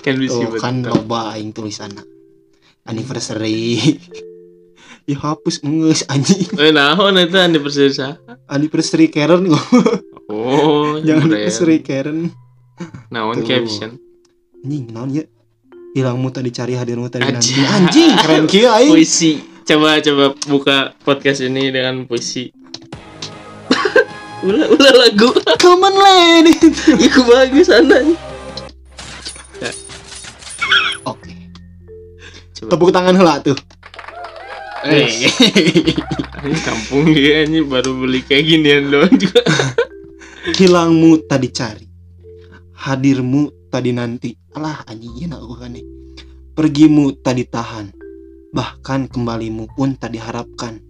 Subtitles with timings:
[0.00, 1.92] kan bisa tuh kan loba aing tulisan
[2.88, 3.76] anniversary.
[5.08, 6.46] Ya hapus ngeus anjing.
[6.60, 8.14] Eh naon itu anniversary sah
[8.46, 9.42] anniversary Karen
[10.30, 12.30] oh jangan anniversary Karen.
[13.10, 13.98] Naon caption?
[14.62, 15.24] Anjing naon ya?
[15.98, 17.58] Hilangmu tadi cari hadirmu tadi nanti.
[17.58, 17.66] Anjing.
[17.66, 18.92] anjing keren kieu aing.
[18.94, 19.42] Puisi.
[19.66, 22.54] Coba coba buka podcast ini dengan puisi.
[24.46, 25.34] Ulah ulah lagu.
[25.58, 26.54] Come on lady.
[27.02, 28.29] Iku bagus anaknya
[32.60, 32.70] coba.
[32.76, 33.56] Tepuk tangan heula tuh.
[34.84, 35.08] Eh,
[36.44, 39.40] ini kampung dia ini baru beli kayak ginian doang juga.
[40.60, 41.86] hilangmu tadi cari.
[42.76, 44.30] Hadirmu tadi nanti.
[44.56, 45.84] Alah anjing ieu aku kan nih.
[46.52, 47.92] Pergimu tadi tahan.
[48.52, 50.80] Bahkan kembalimu pun tadi harapkan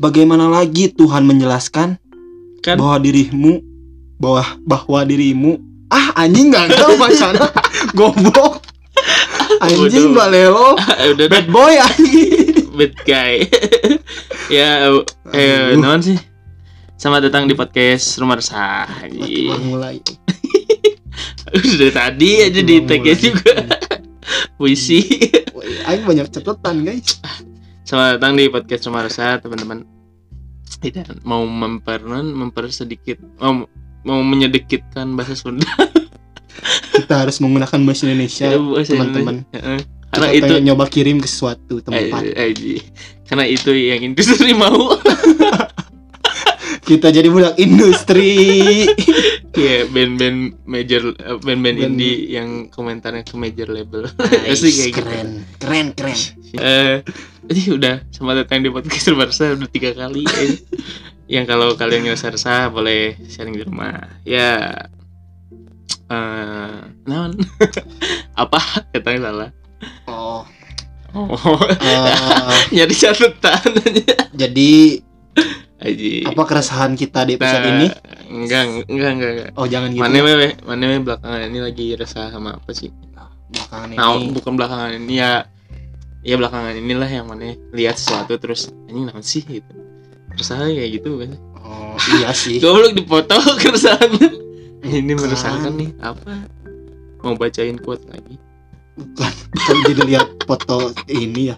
[0.00, 2.00] bagaimana lagi Tuhan menjelaskan?
[2.64, 2.76] Kan?
[2.80, 3.60] Bahwa dirimu
[4.16, 5.60] bahwa bahwa dirimu.
[5.92, 7.50] Ah anjing nggak tahu macana
[7.98, 8.59] goblok
[9.60, 10.16] anjing Bodoh.
[10.18, 13.44] balelo udah dah bad boy anjing bad guy.
[14.56, 14.88] ya
[15.36, 15.80] eh Aduh.
[15.80, 16.16] naon sih?
[16.96, 18.88] Selamat datang di podcast Rumah Resah.
[19.08, 20.00] Baru mulai
[21.50, 23.52] Udah tadi aja di tag juga
[24.56, 25.04] puisi.
[25.88, 27.20] Aing banyak catatan guys
[27.84, 29.84] Selamat datang di podcast Rumah Resah, teman-teman.
[30.80, 33.68] Tidak mau memper memper sedikit mau
[34.04, 35.68] mau menyedikitkan bahasa Sunda.
[36.94, 39.36] Kita harus menggunakan bahasa Indonesia Ya, bahasa teman-teman.
[40.10, 42.22] Karena kita itu nyoba kirim ke suatu tempat.
[42.26, 42.82] Eh, eh, eh,
[43.30, 44.74] karena itu yang industri mau.
[46.80, 48.34] Kita jadi budak industri.
[49.50, 51.10] Ya band-band major
[51.42, 54.06] band-band Band- indie yang komentarnya ke major label.
[54.46, 55.02] Nice, kayak gitu.
[55.02, 55.28] keren.
[55.58, 56.16] Keren keren.
[56.54, 57.02] Eh
[57.50, 60.54] ini udah selamat datang di podcast Barca udah tiga kali eh.
[61.26, 64.06] yang kalau kalian ngerasa resah boleh sharing di rumah.
[64.22, 64.70] Ya
[66.06, 67.32] eh naon?
[68.42, 68.58] Apa?
[68.90, 69.50] Katanya salah.
[70.06, 70.42] Oh.
[71.10, 71.58] Oh.
[71.80, 73.70] Eh, nyari catatan.
[73.76, 74.70] Aja jadi
[75.80, 77.86] aja apa keresahan kita di episode Nah, ini?
[78.28, 79.50] enggak enggak enggak, enggak.
[79.56, 80.04] oh jangan gitu.
[80.04, 82.92] Mana wewe, mana wewe belakangan ini lagi resah sama apa sih?
[83.48, 84.30] belakangan Nah, ini.
[84.30, 85.48] bukan belakangan ini ya.
[86.20, 89.40] Ya belakangan inilah yang mana lihat sesuatu terus anjing naon sih?
[89.40, 89.72] gitu.
[90.36, 91.30] Resah kayak gitu kan.
[91.58, 92.60] oh iya sih.
[92.62, 94.39] Goblok dipoto keresahannya.
[95.00, 96.46] Ini meresahkan nih apa?
[97.20, 98.36] Mau bacain quote lagi.
[99.00, 101.56] bukan kan jadi lihat foto ini ya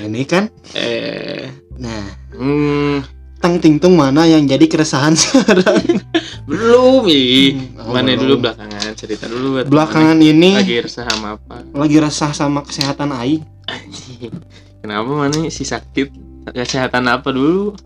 [0.00, 2.00] ini kan Eh, nah
[2.32, 3.04] hmm,
[3.36, 6.00] tang tingtung mana yang jadi keresahan sekarang
[6.48, 7.60] belum ih.
[7.76, 8.20] Hmm, oh, Mana belum.
[8.24, 11.56] dulu belakangan cerita dulu buat belakangan mana ini lagi resah sama apa?
[11.76, 14.32] lagi resah sama kesehatan aing Anjing.
[14.80, 16.08] Kenapa mana si sakit?
[16.56, 17.76] Kesehatan apa dulu?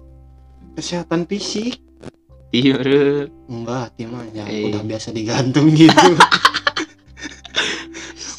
[0.77, 1.81] kesehatan fisik
[2.50, 2.77] Iya,
[3.47, 4.69] enggak hati mah ya Eh.
[4.69, 5.94] udah biasa digantung gitu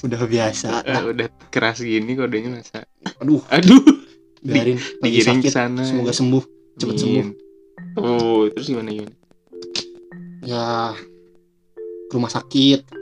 [0.02, 2.84] udah biasa Eh, udah keras gini kodenya masa.
[3.18, 3.80] aduh Aduh,
[4.42, 5.82] biarin digiring ke sakit sana.
[5.82, 6.44] semoga sembuh
[6.76, 7.28] cepet sembuh.
[7.94, 9.16] Oh, terus gimana gimana?
[10.42, 10.92] ya
[12.04, 12.80] ke rumah sakit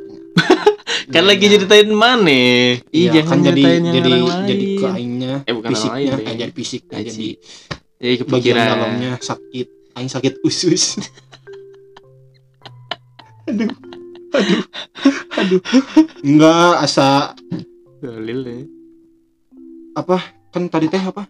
[1.10, 2.30] Kan lagi Ya, ceritain mana?
[2.30, 6.06] Ih, iya, jangan kan jadi yang jadi orang jadi ke aingnya Eh, bukan fisiknya lain,
[6.12, 6.36] eh, deh.
[6.38, 7.28] jadi fisiknya jadi
[7.98, 8.66] Jadi bagian kepikiran.
[8.68, 9.68] dalamnya sakit
[10.00, 10.98] aing sakit usus.
[13.50, 13.70] Aduh
[14.30, 14.62] aduh
[15.36, 15.62] aduh.
[16.22, 17.34] Enggak asa.
[18.00, 18.60] Dalil ya.
[19.98, 20.22] apa?
[20.56, 21.28] Kan tadi teh apa?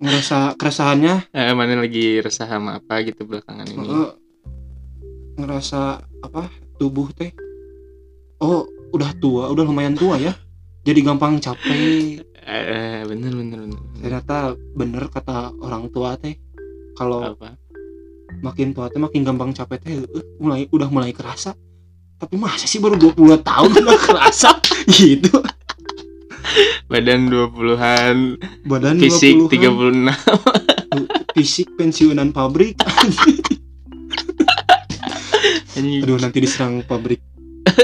[0.00, 1.32] Ngerasa keresahannya?
[1.32, 3.88] Eh, mana lagi resah sama apa gitu belakangan ini?
[3.88, 4.10] eh,
[5.40, 6.50] ngerasa apa?
[6.76, 7.32] Tubuh teh.
[8.40, 10.34] Oh udah tua udah lumayan tua ya.
[10.84, 12.20] Jadi gampang capek.
[12.40, 13.80] Eh, bener bener bener.
[14.00, 16.34] ternyata bener kata orang tua teh
[17.00, 17.32] kalau
[18.44, 20.04] makin tua teh makin gampang capek teh eh,
[20.36, 21.56] mulai udah mulai kerasa.
[22.14, 24.60] Tapi masa sih baru 20 tahun udah kerasa?
[24.84, 25.32] Gitu.
[26.84, 31.32] Badan 20-an, badan fisik 20-an, 36.
[31.36, 32.76] fisik pensiunan pabrik.
[35.72, 37.24] Aduh nanti diserang pabrik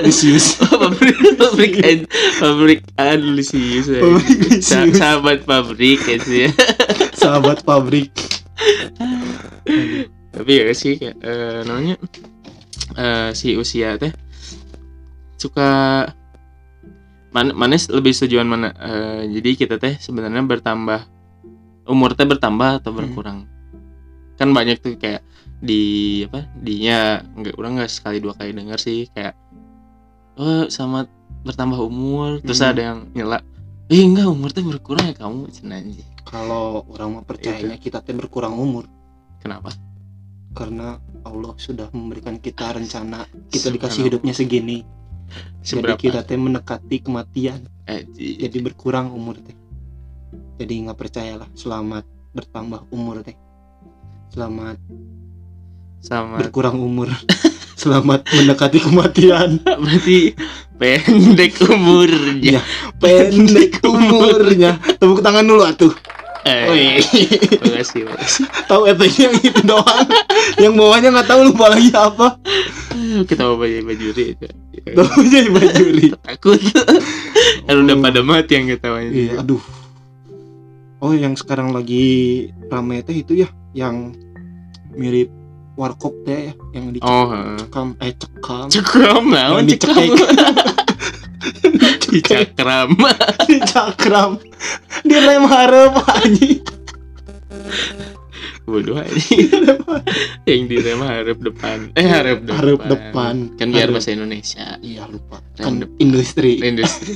[0.02, 4.00] Lisius pabrik pabrik ad- pabrik Aduh, ya.
[4.02, 4.28] pabrik
[4.60, 6.50] Sa- Lisius sahabat pabrik ya.
[7.14, 8.12] sahabat pabrik
[10.32, 11.96] tapi ya sih kayak eh, namanya
[12.96, 14.12] eh, si usia teh
[15.36, 15.68] suka
[17.32, 21.04] man manis lebih setujuan mana Eh, jadi kita teh sebenarnya bertambah
[21.86, 22.98] umur teh bertambah atau Hmm.
[23.00, 23.38] berkurang
[24.36, 25.24] kan banyak tuh kayak
[25.64, 29.32] di apa dinya nggak orang nggak sekali dua kali dengar sih kayak
[30.36, 31.08] oh sama
[31.44, 32.70] bertambah umur terus Hmm.
[32.72, 33.38] ada yang nyela
[33.88, 38.10] eh enggak umur teh berkurang ya kamu cenah anjing." Kalau orang mah percayanya kita teh
[38.10, 38.90] berkurang umur.
[39.38, 39.70] Kenapa?
[40.58, 44.82] Karena Allah sudah memberikan kita rencana kita dikasih hidupnya segini.
[45.62, 45.98] Jadi seberapa?
[45.98, 47.70] kita teh mendekati kematian.
[47.86, 48.42] Aji.
[48.42, 49.54] jadi berkurang umur teh.
[50.58, 52.02] Jadi nggak percayalah selamat
[52.34, 53.38] bertambah umur teh.
[54.34, 54.82] Selamat
[56.02, 57.06] sama berkurang umur.
[57.76, 59.62] Selamat mendekati kematian.
[59.84, 60.34] Berarti
[60.74, 62.58] pendek umurnya.
[62.58, 62.60] Iya.
[62.98, 64.80] pendek umurnya.
[64.98, 65.94] Tepuk tangan dulu atuh
[66.46, 67.02] eh,
[67.58, 70.06] makasih makasih tahu efeknya yang itu doang.
[70.62, 72.38] Yang bawahnya nggak tahu lupa lagi apa.
[73.26, 74.38] Kita mau baju bajuri
[74.94, 76.60] tahu jadi bajuri takut.
[77.66, 79.62] Kalau udah pada mati yang ketawanya iya aduh.
[81.02, 84.14] Oh yang sekarang lagi rame teh itu ya yang
[84.96, 85.28] mirip
[85.76, 87.58] warkop teh ya yang oh heeh.
[87.58, 88.66] dicekam eh cekam.
[88.70, 89.82] Cekram lah Yang
[92.02, 92.56] cekram dicekek.
[92.56, 92.88] dicakram
[93.46, 94.30] dicakram
[95.06, 96.62] dia lem harap anjing.
[98.66, 99.14] Bodoh aja
[100.50, 101.94] yang direm harap depan.
[101.94, 103.34] Eh harap depan Harap depan.
[103.54, 104.74] kan biar bahasa Indonesia.
[104.82, 105.38] Iya lupa.
[105.54, 105.96] Kan depan.
[106.02, 106.58] industri.
[106.58, 107.14] Industri.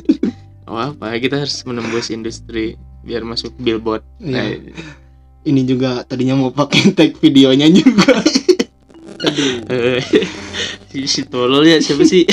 [0.70, 1.10] Oh apa?
[1.18, 4.06] Kita harus menembus industri biar masuk billboard.
[4.22, 4.30] Iya.
[4.30, 4.46] Nah,
[5.42, 8.22] ini juga tadinya mau pakai tag videonya juga
[9.20, 9.68] Aduh.
[9.68, 10.00] eh,
[11.06, 12.24] si, tolol ya siapa sih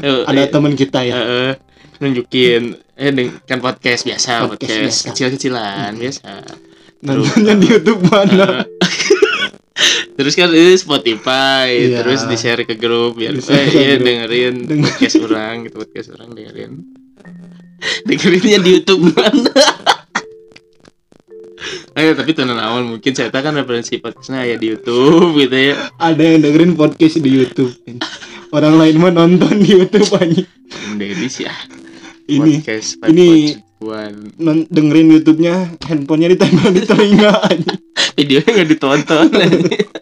[0.00, 1.52] Eh, ada eh, teman kita eh, ya eh,
[1.98, 3.10] nunjukin eh
[3.42, 5.98] kan podcast biasa Podcast kecil-kecilan Hmm.
[5.98, 6.28] biasa
[7.00, 12.04] nontonnya di YouTube mana Eh, terus kan ini Spotify Iya.
[12.04, 14.86] terus di share ke grup biar eh, iya dengerin Denger.
[14.86, 16.72] podcast orang gitu podcast orang dengerin
[18.04, 19.50] dengerinnya di YouTube mana
[21.98, 25.76] Eh tapi tenan awal mungkin saya kan referensi podcastnya ya di YouTube gitu ya.
[25.98, 27.72] ada yang dengerin podcast di YouTube
[28.50, 30.42] orang lain mah nonton di YouTube aja
[30.92, 31.54] Menjadi sih ya.
[32.28, 34.38] ini podcast ini- One.
[34.38, 37.74] non dengerin YouTube-nya handphonenya ditempel di telinga aja
[38.14, 39.26] Videonya nggak ditonton.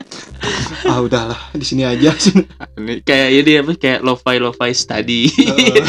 [0.83, 2.33] ah udahlah di sini aja sih
[2.79, 5.29] Ini kayak ini apa kayak lo-fi lo-fi study.
[5.31, 5.85] Heeh.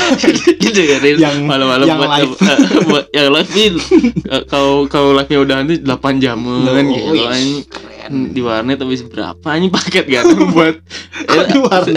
[0.61, 2.33] Dengerin Yang- malam-malam yang buat, live.
[2.37, 3.79] eh, buat yang live ini
[4.33, 5.87] eh, kau kau live-nya udah nanti 8
[6.17, 7.11] jaman Oh, gitu.
[7.11, 7.63] wih, anjing.
[7.65, 10.75] keren di warnet habis berapa ini paket gak ada buat
[11.21, 11.95] Kok di warnet?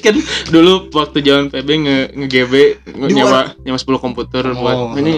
[0.00, 0.14] kan
[0.48, 2.52] dulu waktu zaman PB nge nge GB
[2.94, 5.14] nge Di nyawa nyawa 10 komputer buat Oh, ini.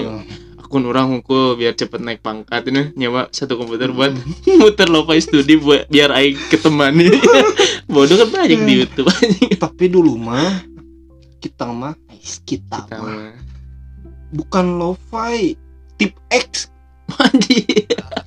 [0.68, 2.68] Akun orang hukum biar cepet naik pangkat.
[2.68, 4.12] Ini nyawa satu komputer buat
[4.60, 7.08] muter lo-fi studi buat biar aing ketemani.
[7.92, 9.08] Bodoh kan banyak di YouTube.
[9.64, 10.60] Tapi dulu mah
[11.40, 11.96] kita mah
[12.44, 13.32] kita, Kita mah mah.
[14.36, 15.56] bukan lo-fi
[15.96, 16.68] tip X.
[17.08, 17.64] Anjing.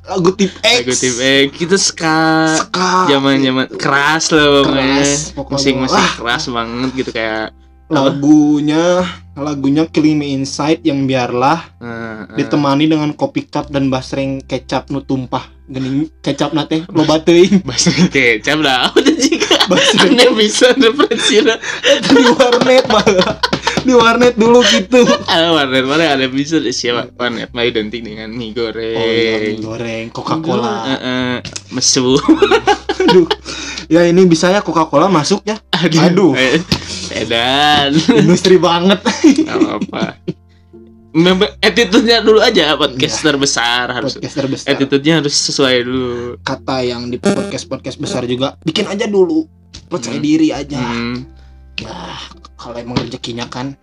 [0.09, 0.81] lagu tip X.
[0.81, 2.57] Lagu tip eh kita ska.
[2.57, 3.05] Ska.
[3.05, 4.73] zaman zaman keras lah pokoknya.
[4.73, 5.53] Keras, pokoknya.
[5.53, 7.53] musik musik keras banget gitu kayak
[7.85, 9.05] lagunya
[9.35, 14.91] lagunya Killing Me Inside yang biarlah eh, eh, ditemani dengan kopi cup dan basreng kecap
[14.91, 15.47] nu tumpah.
[15.71, 17.63] Gening kecap nate loba teuing.
[17.67, 23.39] bahasa kecap lah udah jika Basreng aneh bisa referensi di warnet malah
[23.81, 24.99] di warnet dulu gitu.
[25.31, 26.11] Ah warnet mana?
[26.19, 27.07] Ada bisa siapa?
[27.15, 28.99] Warnet mah identik dengan mie goreng.
[28.99, 31.35] Oh iya mie goreng Coca Cola Eh, eh,
[31.71, 32.19] mesu.
[33.07, 33.25] Aduh.
[33.87, 35.55] Ya ini bisa ya Coca Cola masuk ya?
[35.71, 36.35] Aduh.
[36.35, 36.59] Eh,
[37.13, 37.91] edan
[38.21, 38.99] industri banget.
[39.43, 40.15] Gak apa
[41.11, 46.39] Memang attitude-nya dulu aja podcaster besar harus podcaster besar attitude-nya harus sesuai dulu.
[46.39, 49.43] Kata yang di podcast podcast besar juga bikin aja dulu.
[49.91, 50.23] Percaya Hmm.
[50.23, 50.79] diri aja.
[50.79, 51.27] Hmm,
[51.75, 52.15] ya
[52.55, 53.75] kalau emang rezekinya kan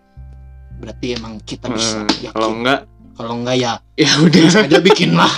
[0.79, 2.33] berarti emang kita bisa eh, yakin.
[2.33, 2.81] kalau enggak
[3.13, 3.73] kalau enggak ya
[4.07, 4.63] ya udah.
[4.65, 5.33] aja bikin lah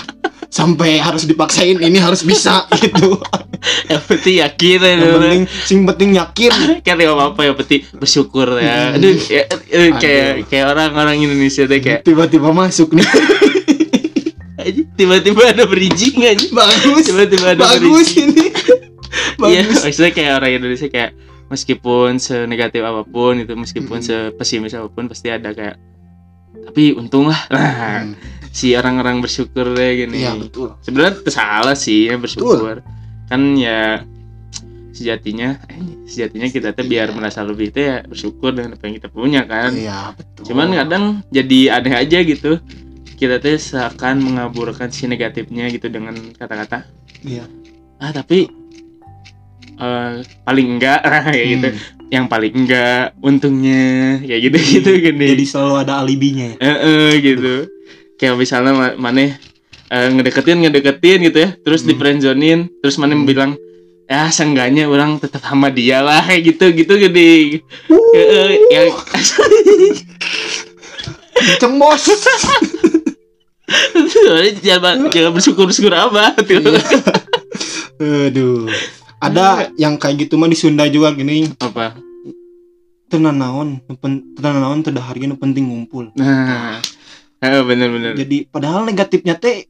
[0.47, 3.17] sampai harus dipaksain ini harus bisa gitu
[3.91, 6.53] yang penting yakin ya yang penting sing penting yakin.
[6.87, 8.91] Kan ya apa apa yang penting bersyukur ya.
[8.91, 8.97] Hmm.
[8.97, 10.47] aduh ya, eh, kayak Aduh.
[10.49, 13.05] kayak orang-orang Indonesia deh kayak tiba-tiba masuk nih.
[14.93, 17.09] Tiba-tiba ada bridging aja bagus.
[17.09, 18.29] Tiba-tiba ada bagus bridging.
[18.31, 18.47] ini.
[19.41, 19.81] Iya bagus.
[19.83, 21.11] maksudnya kayak orang Indonesia kayak
[21.49, 24.07] meskipun senegatif apa pun itu meskipun Hmm.
[24.07, 25.81] sepesimis apa pun pasti ada kayak
[26.63, 27.41] tapi untung lah.
[27.49, 28.15] Nah, Hmm,
[28.51, 30.29] si orang-orang bersyukur deh gini.
[30.39, 30.77] Betul.
[30.79, 32.85] Sebenarnya salah sih ya bersyukur
[33.31, 34.03] kan ya
[34.91, 37.15] sejatinya eh, sejatinya kita tuh biar Iya.
[37.15, 39.71] merasa lebih tuh ya bersyukur dengan apa yang kita punya kan.
[39.71, 40.43] Iya betul.
[40.51, 42.59] Cuman kadang jadi aneh aja gitu.
[43.15, 46.85] Kita tuh seakan mengaburkan si negatifnya gitu dengan kata-kata.
[47.23, 47.47] Iya.
[47.97, 48.51] Ah tapi
[49.77, 51.69] eh, paling enggak kayak gitu.
[51.71, 53.85] Hmm, yang paling enggak untungnya
[54.21, 55.27] kayak gitu gitu gini.
[55.31, 56.49] Jadi selalu ada alibinya.
[56.51, 57.55] Ya Eh, eh, gitu.
[58.19, 58.97] Kayak misalnya ma-
[59.91, 61.51] eh, ngedeketin ngedeketin gitu ya.
[61.61, 62.71] Terus di Hmm.
[62.81, 63.27] terus maneh Hmm.
[63.27, 63.53] bilang
[64.11, 66.23] ya seenggaknya orang tetap sama dia lah.
[66.31, 67.61] Kayak gitu gitu gede.
[67.91, 68.51] Uh.
[68.71, 68.89] Yang
[71.41, 72.05] kenceng bos
[74.61, 76.61] jangan jangan bersyukur bersyukur apa tuh
[78.01, 78.33] Iya.
[78.33, 78.65] aduh.
[79.21, 81.45] Ada yang kayak gitu mah di Sunda juga gini.
[81.61, 81.93] Apa?
[83.13, 83.85] Tenan naon
[84.41, 86.09] tenan naon ge nu penting ngumpul.
[86.17, 86.81] Nah,
[87.45, 88.17] eh, bener-bener.
[88.17, 89.69] jadi padahal negatifnya teh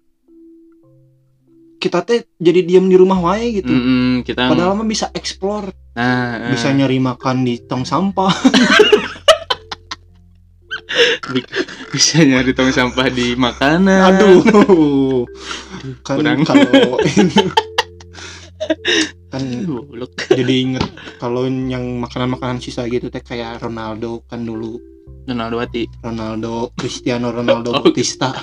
[1.80, 6.36] kita teh jadi diam di rumah wae gitu Mm-mm, kita padahal mah bisa explore nah,
[6.36, 8.28] eh, bisa nyari makan di tong sampah
[11.90, 14.14] bisa nyari tong sampah di makanan.
[14.14, 14.42] aduh
[16.06, 16.40] kan kurang.
[16.44, 17.00] kalau
[19.32, 19.42] kan
[20.34, 20.84] jadi inget
[21.16, 24.76] kalau yang makanan-makanan sisa gitu teh kayak Ronaldo kan dulu
[25.24, 25.86] Ronaldo Wati.
[26.02, 27.78] Ronaldo Cristiano Ronaldo Oh.
[27.82, 28.34] Bautista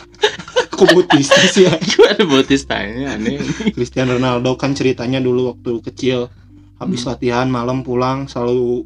[0.78, 1.74] kok Bautista sih ya?
[1.92, 3.42] Gua ada Bautista-nya aneh.
[3.72, 6.30] Cristiano Ronaldo kan ceritanya dulu waktu kecil
[6.78, 7.10] habis Hmm.
[7.10, 8.86] latihan malam pulang selalu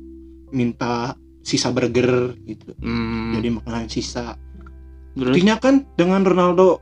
[0.50, 2.71] minta sisa burger gitu.
[2.79, 4.39] Hmm, jadi makanan sisa.
[5.12, 5.27] Terus?
[5.27, 6.79] Buktinya kan dengan Ronaldo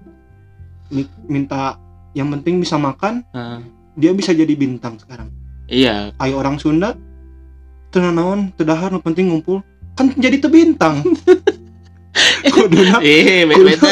[0.87, 3.57] mi- minta yang penting bisa makan ah,
[3.93, 5.33] dia bisa jadi bintang sekarang.
[5.65, 6.93] Iya, ayo orang Sunda
[7.89, 11.01] tenan naon teu dahar nu penting ngumpul kan jadi teu bintang
[12.45, 13.91] kuduna eh be- kudu beda.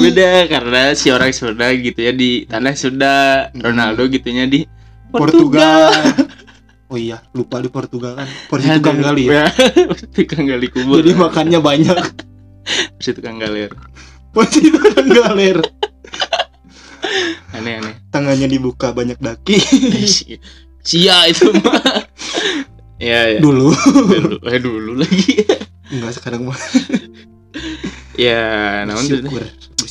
[0.00, 3.14] Beda karena si orang Sunda gitu ya di tanah Sunda,
[3.48, 3.60] Hmm.
[3.60, 4.64] Ronaldo gitunya di
[5.08, 5.92] Portugal
[6.86, 9.46] oh iya lupa di Portugal kan porsi tukang Aduh, gali ya.
[10.14, 10.98] tukang gali kubur.
[10.98, 11.98] jadi makannya banyak
[12.98, 13.70] si tukang galer.
[14.30, 15.58] porsi tukang galer
[17.50, 17.94] Aneh-aneh.
[18.08, 19.58] tangannya dibuka banyak daki
[20.04, 20.38] Si-
[20.80, 21.80] Sia itu mah.
[23.00, 23.38] ya, ya.
[23.38, 25.46] dulu Dulu, eh dulu lagi.
[25.88, 26.58] enggak sekarang mah
[28.16, 28.44] ya,
[28.84, 29.42] namun bersyukur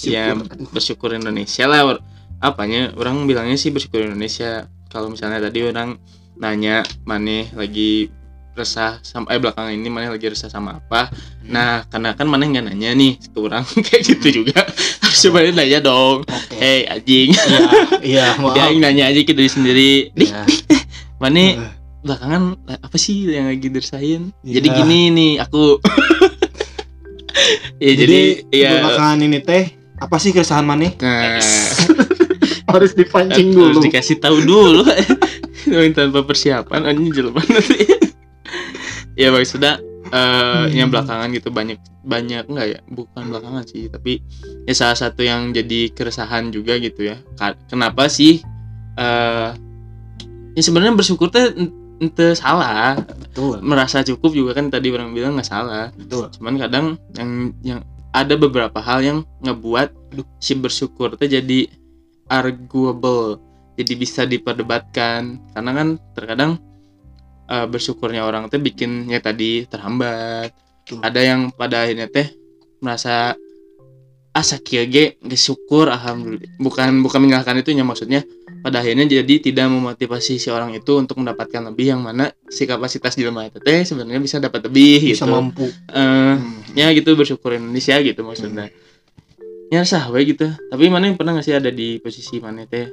[0.03, 0.53] Ya, bersyukur.
[0.53, 1.99] Aduh, bersyukur Indonesia lah.
[2.39, 2.91] Apanya?
[2.93, 4.65] Orang bilangnya sih bersyukur Indonesia.
[4.87, 5.95] Kalau misalnya tadi orang
[6.33, 8.09] nanya maneh lagi
[8.53, 11.09] resah sampai belakangan ini maneh lagi resah sama apa?
[11.43, 14.61] Nah karena kan maneh nggak nanya nih ke orang kayak gitu juga.
[15.01, 16.21] Harusnya maneh nanya dong.
[16.21, 16.53] Oke.
[16.53, 17.33] Hey anjing.
[17.33, 17.61] Iya
[18.03, 19.91] iya maaf dia nanya aja diri sendiri.
[20.13, 20.45] Di Ya.
[21.17, 21.71] maneh Eh,
[22.03, 24.59] belakangan apa sih yang lagi dirasain Iya.
[24.59, 25.79] jadi gini nih aku
[27.81, 29.63] ya jadi, jadi, ya belakangan ini teh
[30.03, 30.95] apa sih keresahan maneh?
[30.99, 31.39] Nah.
[32.73, 33.85] Harus dipancing harus dulu.
[33.85, 34.81] dikasih tahu dulu.
[35.95, 37.65] Tanpa persiapan anjing jelek banget
[39.21, 39.77] ya bang sudah
[40.09, 42.79] eh yang belakangan gitu banyak banyak enggak ya?
[42.89, 44.25] Bukan belakangan sih tapi
[44.65, 47.21] ya salah satu yang jadi keresahan juga gitu ya.
[47.69, 48.41] Kenapa sih
[48.97, 49.49] eh
[50.57, 51.53] ya sebenarnya bersyukur teh
[52.01, 52.97] ente salah.
[52.97, 53.61] Betul.
[53.61, 55.89] Merasa cukup juga kan tadi orang bilang nggak salah.
[55.93, 56.29] Betul.
[56.37, 56.85] Cuman kadang
[57.17, 57.31] yang
[57.61, 57.79] yang
[58.13, 60.25] ada beberapa hal yang ngebuat Aduh.
[60.37, 61.59] si bersyukur itu jadi
[62.29, 63.41] arguable
[63.77, 65.41] jadi bisa diperdebatkan.
[65.53, 66.51] Karena kan terkadang
[67.49, 70.53] eh, bersyukurnya orang teh bikinnya tadi terhambat.
[70.83, 70.99] Betul.
[70.99, 72.27] ada yang pada akhirnya teh
[72.83, 73.39] merasa
[74.33, 76.49] asa kieu ge geus syukur alhamdulillah.
[76.57, 78.25] Bukan bukan menyalahkan itu ya maksudnya
[78.65, 83.13] pada akhirnya jadi tidak memotivasi si orang itu untuk mendapatkan lebih yang mana si kapasitas
[83.13, 85.33] jelema itu teh sebenarnya bisa dapat lebih bisa gitu.
[85.35, 85.67] mampu.
[85.69, 86.63] Eh, Hmm.
[86.73, 88.73] ya gitu bersyukur Indonesia gitu maksudnya.
[89.69, 90.49] Ya sah gitu.
[90.49, 92.87] Tapi mana yang pernah nggak sih ada di posisi mana teh?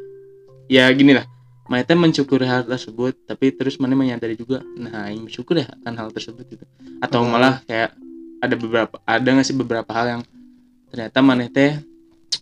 [0.68, 1.24] Ya gini lah.
[1.70, 5.92] Mana teh mensyukuri hal tersebut tapi terus mana menyadari juga nah yang bersyukur ya akan
[5.96, 6.64] hal tersebut gitu.
[7.00, 7.30] Atau Hmm.
[7.32, 7.94] malah kayak
[8.42, 10.22] ada beberapa ada nggak sih beberapa hal yang
[10.90, 11.78] ternyata mana teh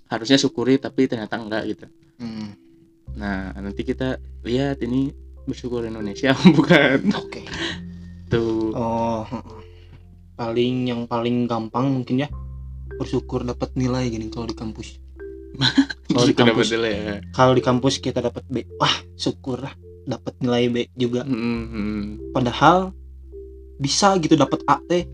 [0.09, 1.87] harusnya syukuri tapi ternyata enggak gitu.
[2.19, 2.51] Hmm.
[3.15, 5.15] nah nanti kita lihat ini
[5.47, 7.13] bersyukur Indonesia bukan?
[7.15, 7.47] Oke.
[8.29, 8.75] Tuh.
[8.75, 9.25] Oh
[10.39, 12.31] paling yang paling gampang mungkin ya
[12.95, 15.03] bersyukur dapat nilai gini kalau di kampus.
[16.09, 16.71] Kalau di kampus.
[16.73, 17.21] ya.
[17.35, 19.75] Kalau di kampus kita dapat B wah syukur lah
[20.09, 21.27] dapat nilai B juga.
[21.27, 22.03] Hmm, hmm,
[22.33, 22.95] padahal
[23.77, 25.05] bisa gitu dapat A teh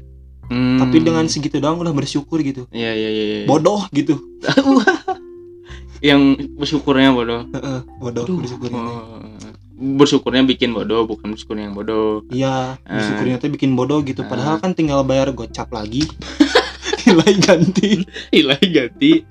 [0.50, 0.78] hmm.
[0.80, 3.24] tapi dengan segitu doang udah bersyukur gitu Iya iya iya.
[3.24, 3.38] iya.
[3.46, 4.18] bodoh gitu
[6.04, 7.48] yang bersyukurnya bodoh.
[7.96, 9.24] Bodoh Aduh, bersyukurnya oh.
[9.74, 12.20] Bersyukurnya bikin bodoh, bukan bersyukur yang bodoh.
[12.28, 12.92] iya Eh.
[12.92, 14.28] bersyukurnya teh bikin bodoh gitu Eh.
[14.28, 16.04] padahal kan tinggal bayar gocap lagi
[17.08, 19.24] nilai ganti Hilang ganti.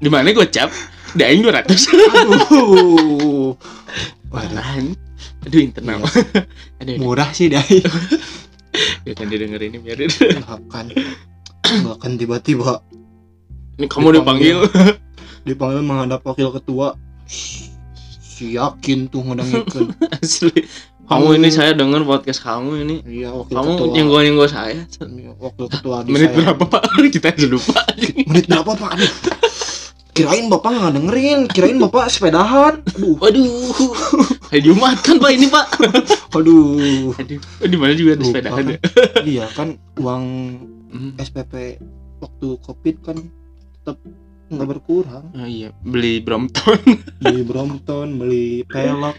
[0.00, 0.68] Di mana gue cap?
[1.12, 1.68] Di aing 200.
[1.68, 3.56] aduh
[4.30, 4.60] Waduh?
[5.44, 6.04] Aduh internal.
[6.04, 6.44] Iya.
[6.80, 6.96] Aduh.
[7.00, 7.80] murah sih dai
[9.04, 10.10] Gak akan didengar ini biarin.
[10.40, 10.86] bahkan
[11.82, 12.82] bahkan tiba-tiba
[13.76, 14.58] Ini kamu dipanggil.
[15.42, 16.94] dipanggil menghadap wakil ketua
[17.26, 20.64] si yakin tuh ngedangitkan Asli.
[21.04, 22.96] Kamu ini saya dengar podcast kamu ini.
[23.04, 24.86] iya wakil Kamu ketua nyenggol-nyenggol saya.
[25.00, 26.38] Iya, wakil ketua di Menit saya.
[26.46, 26.82] berapa pak?
[27.14, 27.78] Kita sudah lupa.
[28.22, 29.12] menit berapa pak aduh
[30.20, 33.92] kirain bapak nggak dengerin kirain bapak sepedahan aduh Waduh.
[34.46, 35.66] Hari Jumat kan pak ini pak.
[36.30, 37.40] aduh Aduh.
[37.60, 38.64] Di mana juga ada Lupa sepeda kan.
[38.66, 38.74] ada.
[39.26, 40.24] iya kan uang
[40.90, 41.14] Hmm.
[41.16, 41.78] SPP
[42.18, 43.14] waktu covid kan
[43.78, 43.94] tetap
[44.48, 46.82] nggak berkurang Oh iya, beli Brompton.
[47.22, 49.14] beli Brompton beli pelek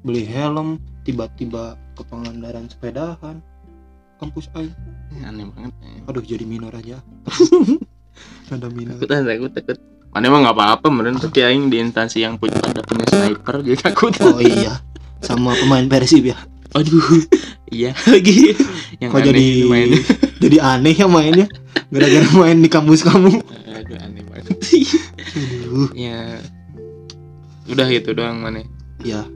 [0.00, 3.42] beli helm tiba-tiba ke Pangandaran sepedahan
[4.16, 4.70] kampus aing
[5.20, 5.74] aneh banget
[6.06, 7.02] aduh jadi minor aja
[8.54, 9.78] ada minor takut takut takut
[10.16, 13.76] mana emang nggak apa-apa meren tapi aing di instansi yang punya ada punya sniper jadi
[13.84, 14.16] takut.
[14.24, 14.80] Oh iya
[15.20, 16.40] sama pemain Persib ya?
[16.72, 17.20] Aduh
[17.68, 17.92] iya.
[18.08, 18.56] Lagi.
[18.96, 19.88] Yang kok aneh jadi main.
[20.42, 21.46] jadi aneh ya mainnya?
[21.92, 23.44] Gara-gara main di kampus kamu.
[23.76, 24.56] Aduh aneh banget.
[24.56, 25.92] Aduh.
[25.92, 26.40] Ya
[27.66, 28.62] udah itu doang mana
[29.02, 29.26] ya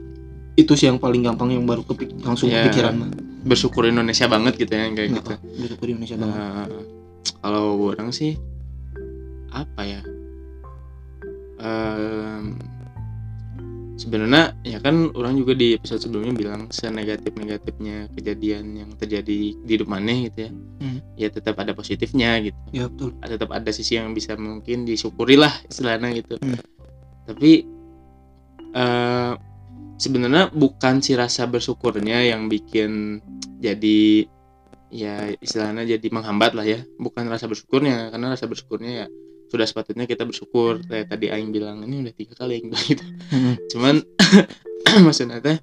[0.55, 2.63] itu sih yang paling gampang yang baru kepik langsung Ya.
[2.67, 3.11] kepikiran.
[3.41, 5.31] bersyukur Indonesia banget gitu ya kayak Nggak gitu.
[5.33, 6.37] apa, bersyukur Indonesia banget.
[6.37, 6.65] Nah,
[7.41, 8.37] kalau orang sih
[9.49, 10.01] apa ya
[14.01, 19.71] Sebenarnya ya kan orang juga di episode sebelumnya bilang senegatif negatifnya kejadian yang terjadi di
[19.77, 20.51] hidup maneh gitu ya.
[20.81, 20.99] Hmm.
[21.13, 22.57] ya tetap ada positifnya gitu.
[22.73, 23.13] Ya betul.
[23.21, 26.41] Tetap ada sisi yang bisa mungkin disyukuri lah istilahnya gitu.
[26.41, 26.57] Hmm.
[27.29, 27.63] tapi
[28.73, 29.33] eh
[30.01, 33.21] sebenarnya bukan si rasa bersyukurnya yang bikin
[33.61, 34.25] jadi
[34.89, 36.81] ya istilahnya jadi menghambat lah ya.
[36.97, 39.07] Bukan rasa bersyukurnya karena rasa bersyukurnya ya
[39.51, 40.79] sudah sepatutnya kita bersyukur.
[40.87, 43.03] Kayak tadi Aing bilang ini udah tiga kali Aing bilang gitu.
[43.03, 43.55] Mm-mm.
[43.67, 43.95] cuman
[45.05, 45.59] maksudnya teh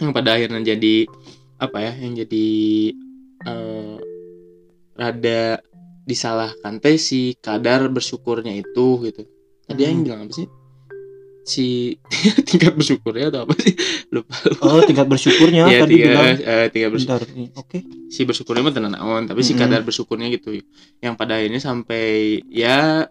[0.00, 1.06] yang pada akhirnya jadi
[1.60, 2.48] apa ya yang jadi
[3.44, 3.96] eh
[4.94, 5.60] rada
[6.04, 9.22] disalahkan teh si kadar bersyukurnya itu gitu.
[9.64, 9.90] Tadi Hmm.
[9.92, 10.46] yang bilang apa sih
[11.44, 12.00] si
[12.48, 13.76] tingkat bersyukurnya atau apa sih?
[14.08, 14.32] Lupa
[14.64, 16.26] oh tingkat bersyukurnya ya tadi tiga bilang.
[16.40, 17.20] eh, tingkat bersyukur.
[17.54, 17.78] Oke.
[18.08, 19.60] Si bersyukurnya mah tenan naon tapi si Mm-mm.
[19.60, 20.56] kadar bersyukurnya gitu.
[20.98, 22.04] Yang pada akhirnya sampai
[22.48, 23.04] ya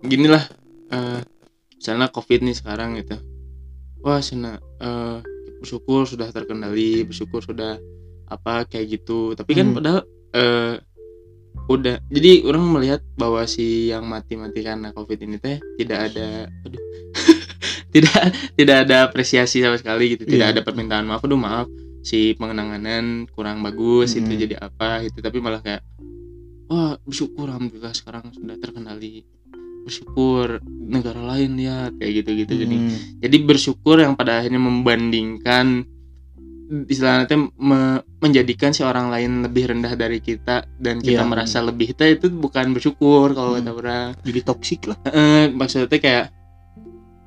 [0.00, 0.44] ginilah
[0.88, 1.20] eh
[1.76, 3.16] misalnya covid nih sekarang gitu.
[4.00, 5.18] Wah sana eh
[5.58, 7.76] bersyukur sudah terkendali bersyukur sudah
[8.26, 9.34] apa kayak gitu.
[9.34, 9.76] Tapi kan Hmm.
[9.76, 10.00] padahal
[10.32, 10.74] eh
[11.68, 16.80] udah jadi orang melihat bahwa si yang mati-mati karena covid ini teh tidak ada aduh
[17.98, 18.22] tidak
[18.54, 20.54] tidak ada apresiasi sama sekali gitu tidak Iya.
[20.54, 21.66] ada permintaan maaf aduh maaf
[22.00, 24.40] si pengenanganan kurang bagus itu Mm-mm.
[24.40, 25.82] jadi apa gitu tapi malah kayak
[26.66, 29.26] wah bersyukur alhamdulillah sekarang sudah terkendali
[29.80, 32.96] bersyukur negara lain lihat kayak gitu gitu jadi Hmm.
[33.18, 35.88] jadi bersyukur yang pada akhirnya membandingkan
[36.84, 37.24] istilahnya
[37.56, 41.24] me- menjadikan si orang lain lebih rendah dari kita dan kita Iya.
[41.24, 43.64] merasa lebih kita itu bukan bersyukur kalau Hmm.
[43.64, 46.24] kata orang jadi toksik lah Eh, maksudnya kayak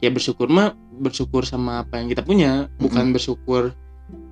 [0.02, 3.72] ya bersyukur mah bersyukur sama apa yang kita punya bukan bersyukur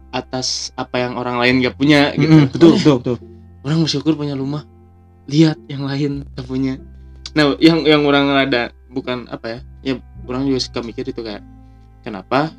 [0.09, 2.25] atas apa yang orang lain gak punya gitu.
[2.25, 3.17] Mm-mm, betul betul betul.
[3.61, 4.65] Orang bersyukur punya rumah
[5.29, 6.81] lihat yang lain gak punya.
[7.37, 9.93] Nah yang yang orang rada bukan apa ya ya
[10.25, 11.45] orang juga suka mikir itu kayak
[12.01, 12.49] kenapa?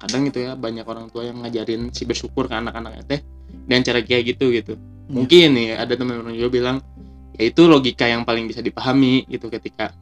[0.00, 3.20] Kadang gitu ya banyak orang tua yang ngajarin si bersyukur ke anak-anaknya teh
[3.68, 4.80] dan cara kayak gitu gitu.
[5.12, 6.76] Mungkin nih ada teman orang juga bilang
[7.36, 9.92] ya itu logika yang paling bisa dipahami gitu ketika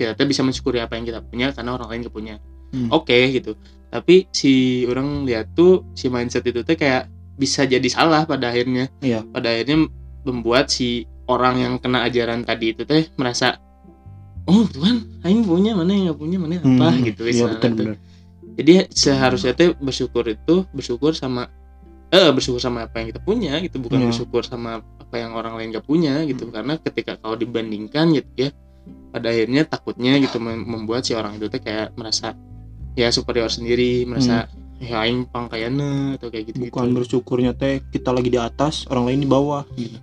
[0.00, 2.36] kita teh bisa mensyukuri apa yang kita punya karena orang lain gak punya
[2.70, 2.86] Hmm.
[2.88, 3.58] oke gitu
[3.90, 4.52] tapi si
[4.86, 9.26] orang lihat tuh si mindset itu teh kayak bisa jadi salah pada akhirnya Iya.
[9.26, 9.90] pada akhirnya
[10.22, 13.58] membuat si orang yang kena ajaran tadi itu teh merasa
[14.46, 17.70] oh Tuhan aing punya mana yang nggak punya mana yang apa Hmm, gitu iya betul
[17.70, 17.76] tuh.
[17.76, 17.96] benar
[18.54, 21.50] jadi seharusnya teh bersyukur itu bersyukur sama
[22.08, 24.06] eh bersyukur sama apa yang kita punya gitu bukan Iya.
[24.10, 26.54] bersyukur sama apa yang orang lain gak punya gitu Hmm.
[26.54, 28.50] karena ketika kalau dibandingkan gitu ya
[29.10, 32.34] pada akhirnya takutnya gitu mem- membuat si orang itu teh kayak merasa
[32.92, 34.46] ya superior sendiri merasa
[34.78, 36.72] ya aing pangkayana atau kayak gitu gitu Hmm.
[36.72, 39.98] bukan bersyukurnya teh kita lagi di atas orang lain di bawah gitu.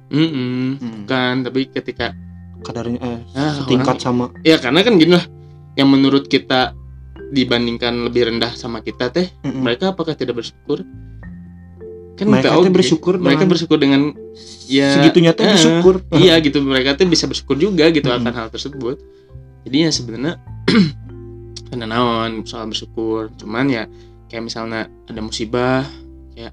[1.06, 2.14] Kan tapi ketika
[2.60, 4.30] kadarnya eh, Ah, setingkat sama.
[4.42, 5.26] Ya karena kan gini lah
[5.74, 6.74] yang menurut kita
[7.28, 9.62] dibandingkan lebih rendah sama kita teh Mm-mm.
[9.62, 10.82] mereka apakah tidak bersyukur
[12.18, 12.74] kan mereka oke.
[12.74, 14.02] bersyukur mereka dengan bersyukur dengan
[14.66, 16.02] ya segitunya teh eh, bersyukur.
[16.22, 18.26] iya gitu mereka tuh bisa bersyukur juga gitu Mm-mm.
[18.26, 18.98] akan hal tersebut.
[19.70, 20.34] Jadi ya sebenarnya
[21.70, 23.30] kena naon soal bersyukur.
[23.38, 23.84] Cuman ya
[24.28, 25.86] kayak misalnya ada musibah
[26.34, 26.52] kayak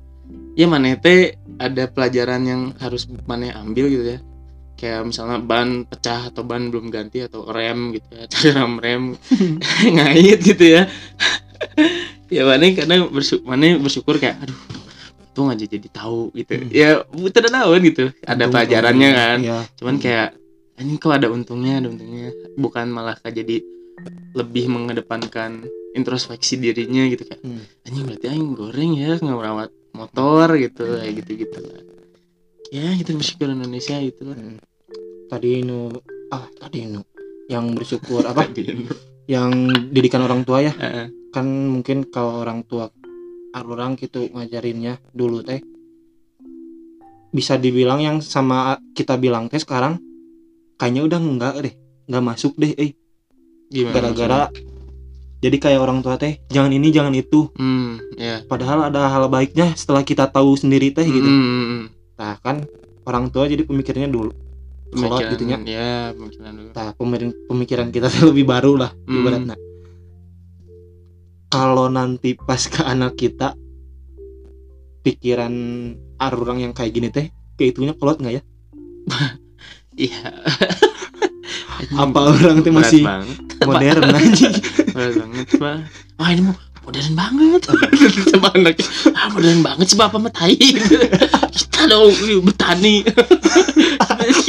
[0.54, 4.20] ya mana teh ada pelajaran yang harus mana ambil gitu ya.
[4.76, 9.04] Kayak misalnya ban pecah atau ban belum ganti atau rem gitu ya atau rem rem
[9.96, 10.92] ngait gitu ya.
[12.28, 14.58] Ya mana kadang bersyukur mana bersyukur kayak aduh
[15.34, 16.54] untung aja jadi tahu gitu.
[16.54, 16.70] Hmm.
[16.70, 18.14] ya bukan naon gitu.
[18.22, 19.38] Ada Untung pelajarannya kalau- kan.
[19.42, 19.58] Iya.
[19.74, 20.28] cuman kayak
[20.74, 22.30] ini kok ada untungnya ada untungnya.
[22.54, 23.56] Bukan malah kayak jadi
[24.32, 27.62] lebih mengedepankan introspeksi dirinya gitu kayak Hmm.
[27.82, 31.82] anjing berarti aing goreng ya nggak merawat motor gitu kayak gitu gitu lah
[32.70, 34.58] ya kita bersyukur Indonesia gitu lah Hmm.
[35.26, 35.90] tadi nu
[36.30, 37.02] ah tadi nu.
[37.44, 38.46] Yang bersyukur apa?
[39.24, 39.50] Yang
[39.90, 40.70] didikan orang tua ya?
[40.72, 41.10] Heeh.
[41.30, 42.86] kan mungkin kalau orang tua
[43.62, 45.62] orang gitu ngajarinnya dulu teh.
[47.30, 49.98] Bisa dibilang yang sama kita bilang teh sekarang
[50.74, 51.74] kayaknya udah enggak deh
[52.10, 52.94] nggak masuk deh eh.
[53.70, 54.50] Gara-gara
[55.38, 57.50] jadi kayak orang tua teh jangan ini jangan itu.
[57.54, 61.26] Hmm ya padahal ada hal baiknya setelah kita tahu sendiri teh gitu.
[61.26, 61.90] Hmm.
[62.14, 62.62] nah kan
[63.04, 64.30] orang tua jadi pemikirannya dulu.
[64.94, 66.70] Pemikiran- gitu ya pemikiran dulu.
[66.70, 66.88] Nah
[67.50, 69.18] pemikiran kita lebih baru lah Hmm.
[69.18, 69.56] ibaratnya
[71.54, 73.54] kalau nanti pas ke anak kita
[75.06, 75.54] pikiran
[76.18, 78.42] orang yang kayak gini teh kayak itunya kolot nggak ya?
[79.94, 80.26] Iya.
[82.02, 83.06] Apa orang teh masih
[83.62, 84.50] modern aja
[84.90, 85.78] berat banget pak.
[86.18, 87.62] Wah ini mau modern banget.
[88.34, 90.58] Coba anaknya ah modern banget sih bapak mah tai.
[90.58, 92.10] Kita dong
[92.42, 93.06] bertani.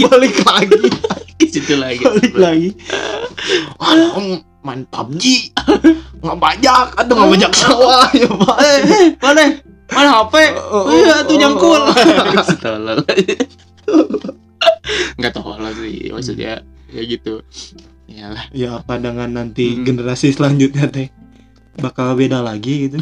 [0.01, 0.89] Balik lagi.
[1.37, 2.01] Ke situ lagi.
[2.01, 2.69] Balik lagi.
[3.77, 3.93] Wah,
[4.65, 5.53] main PUBG
[6.25, 7.51] nggak banyak aduh nggak banyak.
[7.61, 8.57] Sawah ya pak.
[8.57, 9.43] Eh eh, mana?
[9.93, 11.93] Mana HP Oh, oh, iya tuh oh, jangkul oh.
[12.65, 12.99] tolol.
[15.21, 17.45] Nggak tolol sih maksudnya ya gitu.
[18.09, 18.45] Iyalah.
[18.53, 19.85] Ya apa dengan nanti Hmm.
[19.85, 21.13] generasi selanjutnya teh?
[21.77, 22.97] Bakal beda lagi gitu.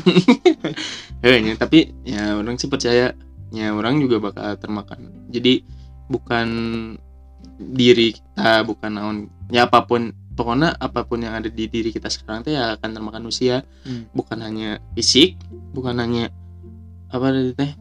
[1.24, 3.16] Kayaknya tapi ya orang sih percaya
[3.56, 5.32] ya orang juga bakal termakan.
[5.32, 5.64] Jadi
[6.12, 6.48] bukan
[7.60, 9.18] diri kita bukan naon
[9.54, 12.90] ya apa pun pokoknya apa pun yang ada di diri kita sekarang teh ya akan
[12.92, 14.10] termakan usia Hmm.
[14.12, 15.38] bukan hanya fisik
[15.72, 16.34] bukan hanya
[17.08, 17.72] apa tadi teh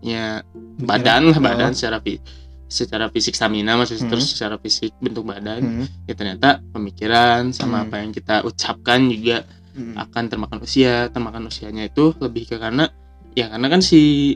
[0.00, 0.42] ya
[0.80, 2.18] badan lah badan secara fi-
[2.66, 4.10] secara fisik stamina maksudnya Hmm.
[4.10, 5.86] terus secara fisik bentuk badan Hmm.
[6.04, 7.84] ya ternyata pemikiran sama Hmm.
[7.86, 9.94] apa yang kita ucapkan juga Hmm.
[9.94, 12.90] akan termakan usia termakan usianya itu lebih ke karena
[13.32, 14.34] ya karena kan si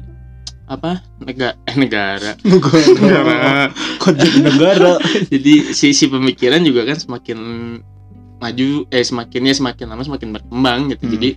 [0.68, 1.00] apa?
[1.18, 2.33] Negara eh negara.
[2.44, 3.72] Negara.
[3.98, 4.92] Kok jadi negara?
[5.33, 7.38] Jadi si si pemikiran juga kan semakin
[8.38, 11.02] maju eh semakinnya semakin lama semakin berkembang gitu.
[11.02, 11.12] Hmm.
[11.18, 11.31] jadi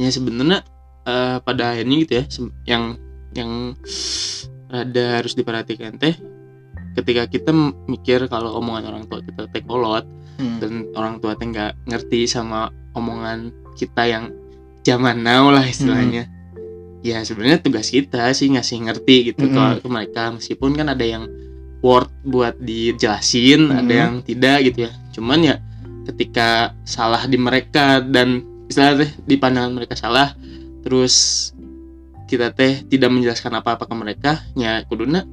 [0.00, 0.58] ya sebenarnya
[1.04, 2.24] eh, pada akhirnya gitu ya
[2.64, 2.84] yang
[3.36, 3.76] yang
[4.72, 6.16] rada harus diperhatikan teh
[6.96, 7.52] ketika kita
[7.84, 10.06] mikir kalau omongan orang tua kita teh kolot
[10.38, 10.62] Hmm.
[10.62, 14.30] dan orang tua teh nggak ngerti sama omongan kita yang
[14.86, 16.30] zaman now lah istilahnya
[17.00, 19.80] ya sebenarnya tugas kita sih ngasih ngerti gitu ke, Mm-mm.
[19.82, 21.24] ke mereka meskipun kan ada yang
[21.78, 24.00] word buat dijelasin ada Mm-mm.
[24.02, 25.56] yang tidak gitu ya cuman ya
[26.10, 30.34] ketika salah di mereka dan istilahnya teh di pandangan mereka salah
[30.82, 31.50] terus
[32.28, 35.24] kita teh tidak menjelaskan apa-apa ke mereka ya kuduna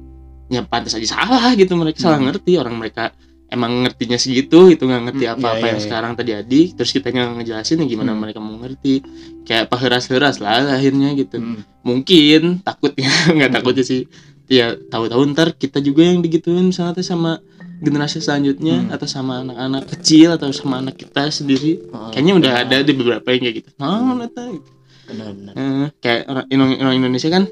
[0.46, 2.30] ya pantas aja salah gitu mereka salah Hmm.
[2.30, 3.10] ngerti orang mereka
[3.48, 5.86] emang ngertinya segitu itu nggak ngerti Hmm, apa-apa iya, yang iya, iya.
[5.86, 8.20] sekarang terjadi terus kita nggak ngejelasin ya gimana Hmm.
[8.20, 8.94] mereka mau ngerti
[9.42, 11.62] kayak paheras-heras lah akhirnya gitu Hmm.
[11.80, 13.06] mungkin takutnya
[13.36, 13.56] nggak Hmm.
[13.56, 14.00] takutnya sih
[14.46, 17.38] ya tahu-tahu ntar kita juga yang digituin misalnya teh sama
[17.76, 18.94] generasi selanjutnya Hmm.
[18.94, 23.30] atau sama anak-anak kecil atau sama anak kita sendiri Oh, kayaknya udah ada di beberapa
[23.30, 24.70] yang kayak gitu nah neta gitu.
[25.06, 27.44] benar-benar Eh, kayak orang, orang- orang Indonesia kan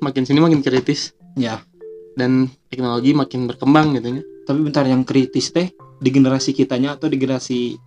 [0.00, 1.60] makin sini makin kritis ya
[2.12, 7.06] dan teknologi makin berkembang gitu ya tapi bentar yang kritis teh di generasi kitanya atau
[7.06, 7.78] di generasi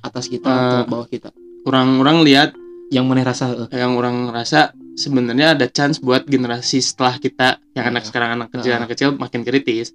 [0.00, 1.28] atas kita Eh, atau bawah kita
[1.62, 2.50] orang-orang lihat
[2.90, 7.90] yang mana rasa eh, yang orang ngerasa sebenarnya ada chance buat generasi setelah kita yang
[7.90, 8.08] anak Iya.
[8.10, 8.78] sekarang anak kecil Heeh.
[8.80, 9.94] anak kecil makin kritis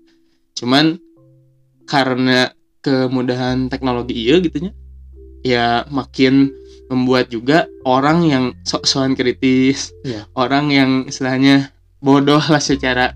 [0.53, 0.99] cuman
[1.85, 2.49] karena
[2.81, 4.71] kemudahan teknologi iya gitunya
[5.41, 6.49] ya makin
[6.85, 10.29] membuat juga orang yang sok-sokan kritis Iya.
[10.33, 13.13] orang yang istilahnya bodoh lah secara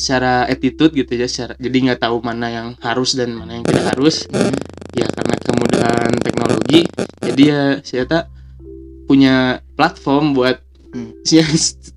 [0.00, 3.92] secara attitude gitu ya secara jadi nggak tahu mana yang harus dan mana yang tidak
[3.92, 4.24] harus
[4.96, 6.88] ya karena kemudahan teknologi
[7.20, 8.24] jadi ya saya tak
[9.04, 11.14] punya platform buat Hmm.
[11.30, 11.46] yang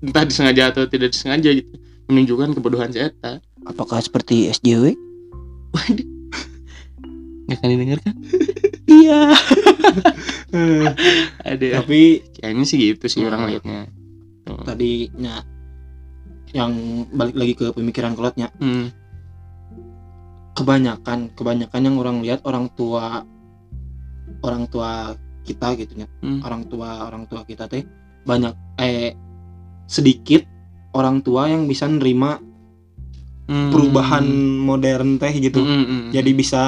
[0.06, 1.74] entah disengaja atau tidak disengaja gitu
[2.06, 4.94] menunjukkan kebodohan saya tak apakah seperti SJW
[7.44, 8.14] nggak akan didengarkan
[9.02, 9.34] iya
[11.42, 11.82] ada ya.
[11.82, 13.90] tapi kayaknya sih gitu sih orang liatnya
[14.46, 14.62] Tuh.
[14.62, 15.42] tadinya
[16.54, 16.72] yang
[17.10, 18.94] balik lagi ke pemikiran kolotnya hmm.
[20.54, 23.26] kebanyakan kebanyakan yang orang lihat orang tua
[24.40, 26.40] orang tua kita gitu ya Hmm.
[26.40, 27.84] orang tua orang tua kita teh
[28.24, 29.12] banyak eh
[29.84, 30.46] sedikit
[30.94, 32.38] orang tua yang bisa nerima
[33.44, 33.68] Hmm.
[33.68, 34.24] perubahan
[34.64, 36.10] modern teh gitu Hmm, hmm, hmm.
[36.16, 36.62] jadi bisa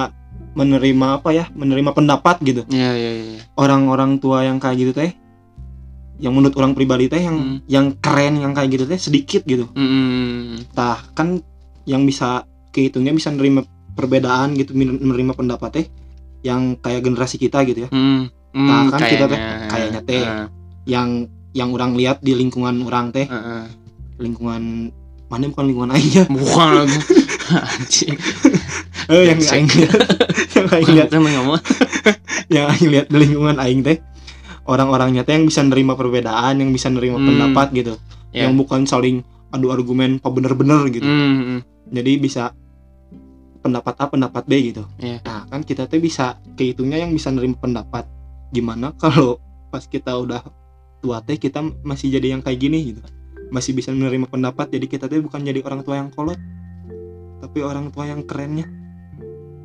[0.53, 5.17] menerima apa ya menerima pendapat gitu ya ya ya orang-orang tua yang kayak gitu teh
[6.17, 7.59] yang menurut orang pribadi teh yang Hmm.
[7.69, 9.69] yang keren yang kayak gitu teh sedikit gitu.
[9.73, 11.41] Hmm, tah kan
[11.85, 15.87] yang bisa kehitungnya bisa menerima perbedaan gitu menerima pendapat teh
[16.41, 17.91] yang kayak generasi kita gitu ya.
[17.93, 18.29] Hmm.
[18.53, 20.01] Hmm, Nah, kan kita teh kayaknya.
[20.03, 20.25] teh.
[20.25, 20.49] Ah,
[20.89, 21.09] yang
[21.53, 23.29] yang orang lihat di lingkungan orang teh.
[23.29, 23.65] Ah, ah.
[24.17, 24.89] lingkungan
[25.29, 26.25] mana bukan lingkungan aing ya?
[26.33, 26.87] Bukan.
[27.53, 28.17] Anjing.
[29.07, 30.01] Eh yang aing lihat.
[30.55, 31.09] Yang aing lihat.
[32.55, 33.99] yang aing lihat di lingkungan aing teh
[34.67, 37.27] orang-orangnya teh yang bisa nerima perbedaan yang bisa nerima Hmm.
[37.31, 37.95] pendapat gitu.
[38.35, 38.45] Ya.
[38.45, 41.07] yang bukan saling adu argumen apa bener-bener gitu.
[41.07, 41.61] Hmm, hmm.
[41.89, 42.53] jadi bisa
[43.65, 44.85] pendapat A pendapat B gitu.
[45.01, 45.25] Iya.
[45.25, 48.05] nah kan kita tuh bisa kehitungnya yang bisa nerima pendapat.
[48.53, 49.41] Gimana kalau
[49.73, 50.43] pas kita udah
[51.01, 53.01] tua teh kita masih jadi yang kayak gini gitu.
[53.49, 56.37] Masih bisa menerima pendapat jadi kita teh bukan jadi orang tua yang kolot
[57.41, 58.67] tapi orang tua yang kerennya.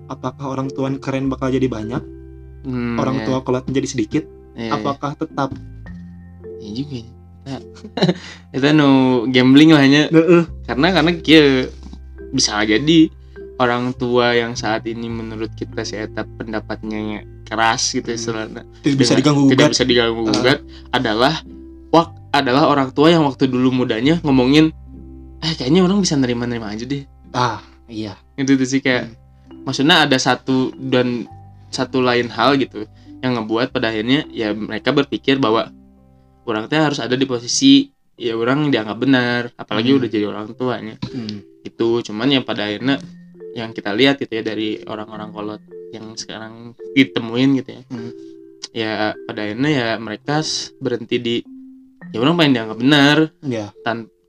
[0.08, 2.04] Apakah orang tua yang keren bakal jadi banyak?
[2.62, 4.24] Hmm, orang ya, tua kolot menjadi sedikit
[4.62, 4.72] ya, ya.
[4.78, 5.50] apakah tetap
[6.62, 7.10] Ya juga ya.
[7.42, 7.60] Nah,
[8.54, 8.90] kita no
[9.26, 10.46] gambling lah hanya Heeh.
[10.70, 11.66] karena karena kia
[12.30, 13.10] bisa jadi
[13.58, 18.18] orang tua yang saat ini menurut kita si eta pendapatnya keras gitu Hmm.
[18.18, 20.62] istilahnya tidak bisa diganggu tidak bisa diganggu gugat
[20.94, 21.42] adalah
[21.90, 24.70] wak adalah orang tua yang waktu dulu mudanya ngomongin
[25.42, 29.10] eh kayaknya orang bisa nerima-nerima aja deh ah iya itu tuh sih kayak
[29.66, 31.26] maksudnya ada satu dan
[31.74, 32.86] satu lain hal gitu
[33.22, 35.70] yang ngebuat pada akhirnya ya mereka berpikir bahwa
[36.46, 37.86] orang teh harus ada di posisi
[38.18, 40.00] ya orang dianggap benar apalagi Hmm.
[40.02, 41.42] udah jadi orang tuanya Hmm.
[41.62, 42.98] itu cuman yang pada akhirnya
[43.54, 48.12] yang kita lihat gitu ya dari orang-orang kolot yang sekarang ditemuin gitu ya Hmm.
[48.72, 48.92] ya
[49.26, 50.42] pada akhirnya ya mereka
[50.78, 51.36] berhenti di
[52.10, 53.70] ya orang pengen dianggap benar ya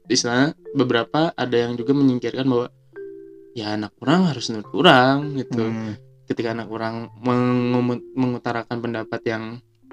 [0.07, 2.68] istilahnya beberapa ada yang juga menyingkirkan bahwa
[3.52, 5.96] ya anak orang harus nurut orang gitu Hmm.
[6.33, 7.12] Ketika anak orang
[8.16, 9.45] mengutarakan pendapat yang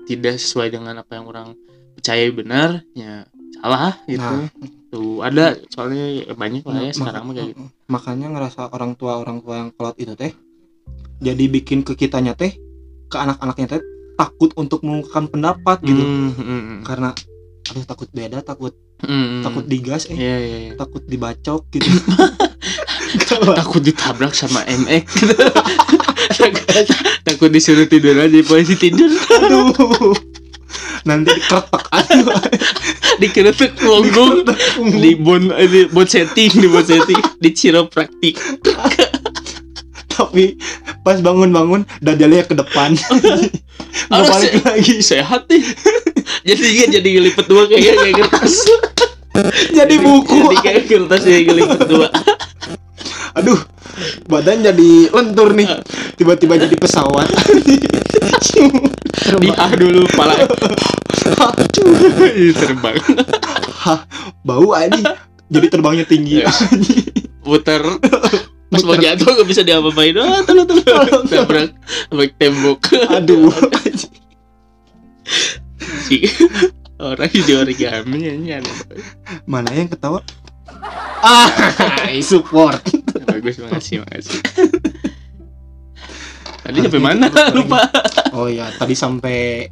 [0.07, 1.47] tidak sesuai dengan apa yang orang
[1.93, 3.27] percaya benar ya
[3.59, 4.23] salah gitu.
[4.23, 4.47] Nah.
[4.89, 7.63] tuh ada soalnya banyak lah ya Ma- sekarang mah kayak gitu.
[7.91, 10.33] makanya ngerasa orang tua orang tua yang kolot itu teh
[11.21, 12.55] jadi bikin ke kitanya teh
[13.11, 13.81] ke anak-anaknya teh
[14.17, 16.01] takut untuk mengungkapkan pendapat gitu.
[16.01, 16.79] Hmm, hmm, hmm.
[16.87, 17.13] karena
[17.69, 20.17] aduh takut beda takut Hmm, takut digas eh.
[20.19, 20.71] Iya, iya, iya.
[20.75, 21.87] takut dibacok gitu.
[23.59, 25.97] Takut ditabrak sama MX takut,
[27.25, 29.09] takut disuruh tidur aja di posisi tidur.
[29.09, 30.13] Aduh.
[31.07, 32.41] Nanti dikeretak aduh
[33.17, 34.45] dikeretek punggung
[34.99, 37.19] di bon eh, di bon setting di bon setting.
[37.41, 38.35] Di chiropraktik
[40.19, 40.59] tapi
[40.99, 42.91] pas bangun-bangun dadalnya ke depan.
[44.11, 44.95] Harus balik se- lagi.
[44.99, 45.63] sehat nih.
[46.43, 48.67] Jadi dia jadi ngelipet dua kayak kayak kertas
[49.71, 50.35] jadi buku.
[50.51, 52.07] Jadi kayak kertas yang ngelipet dua
[53.37, 53.59] aduh
[54.29, 55.69] badan jadi lentur nih.
[56.19, 57.29] Tiba-tiba jadi pesawat.
[59.39, 60.35] Di ah dulu pala.
[62.55, 62.97] Terbang.
[63.79, 64.03] Hah,
[64.43, 65.15] bau aja
[65.47, 66.43] jadi terbangnya tinggi.
[67.43, 67.81] Puter
[68.69, 70.13] pas mau jatuh gak bisa diapa-apain.
[70.21, 71.73] Ah tolong tolong tabrak
[72.11, 72.79] tabrak tembok.
[73.09, 73.49] Aduh.
[76.05, 76.25] Si
[76.99, 78.59] orang di origami ini
[79.47, 80.19] mana yang ketawa
[81.25, 81.47] ah
[82.29, 82.81] support.
[83.27, 84.39] Bagus makasih makasih
[86.69, 87.25] tadi sampai mana?
[87.57, 87.81] Lupa.
[88.37, 89.65] Oh ya tadi sampai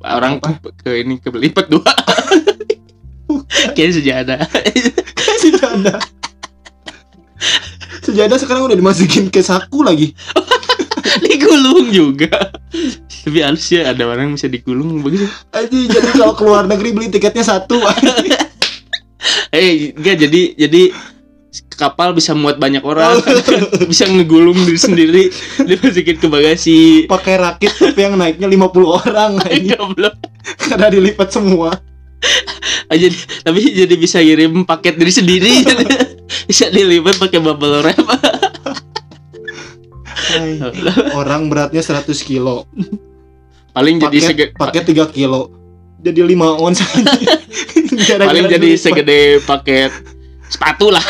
[0.00, 0.72] orang Apa?
[0.72, 1.84] ke ini ke belipet dua.
[3.76, 4.40] Kayak sejadah
[5.44, 6.00] sejadah
[8.00, 10.16] sejadah sekarang udah dimasukin ke saku lagi.
[11.20, 12.56] Digulung juga.
[13.26, 15.30] Tapi halus ya ada orang bisa digulung bagus ya.
[15.58, 17.82] aja jadi kalau keluar negeri beli tiketnya satu
[19.50, 20.82] eh enggak jadi jadi
[21.72, 23.20] kapal bisa muat banyak orang
[23.90, 25.22] bisa ngegulung diri sendiri
[25.60, 27.04] dimasukin ke bagasi.
[27.04, 30.14] Pakai rakit tapi yang naiknya 50 orang aja Goblok.
[30.62, 31.76] karena dilipat semua.
[32.86, 33.12] Ah, jadi
[33.42, 35.52] tapi jadi bisa kirim paket diri sendiri.
[36.46, 37.98] Bisa dilipat pakai bubble wrap.
[40.06, 40.58] Hai,
[41.12, 42.66] orang beratnya 100 kilo.
[43.70, 45.50] Paling jadi paket sege- paket 3 kilo.
[45.98, 46.78] Jadi 5 ons
[47.96, 48.82] Gara-gara paling jadi dilipat.
[48.82, 49.92] segede paket
[50.46, 51.02] sepatu lah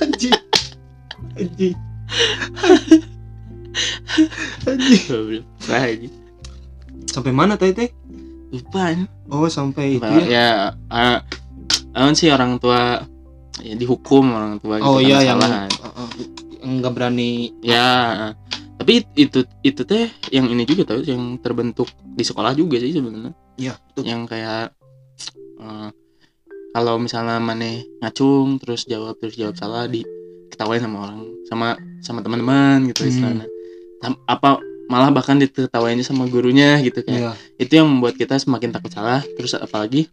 [0.00, 0.34] anjing
[1.36, 1.74] anjing
[4.66, 5.44] anjing Goblok.
[5.68, 6.14] Wah, anjing.
[7.10, 7.90] sampai mana tadi teh
[8.50, 9.08] lupa anjing.
[9.30, 11.22] oh sampai itu Nah, ya ya
[11.94, 13.02] ahon sih orang tua
[13.60, 15.66] ya dihukum orang tua gitu oh karena iya yang salah.
[15.68, 16.08] uh, uh,
[16.60, 17.86] nggak berani ya
[18.78, 23.34] tapi itu itu teh yang ini juga tau yang terbentuk di sekolah juga sih sebenarnya
[23.60, 24.72] ya tuh yang kayak
[25.60, 25.90] eh,
[26.70, 30.06] kalau misalnya maneh ngacung terus jawab terus jawab salah di
[30.48, 31.68] ketawain sama orang sama
[32.00, 33.10] sama teman-teman gitu Hmm.
[33.10, 33.46] istilahnya.
[34.24, 37.20] Apa malah bahkan ditertawainnya sama gurunya gitu kayak.
[37.20, 39.20] Ya itu yang membuat kita semakin takut salah.
[39.34, 40.06] Terus apalagi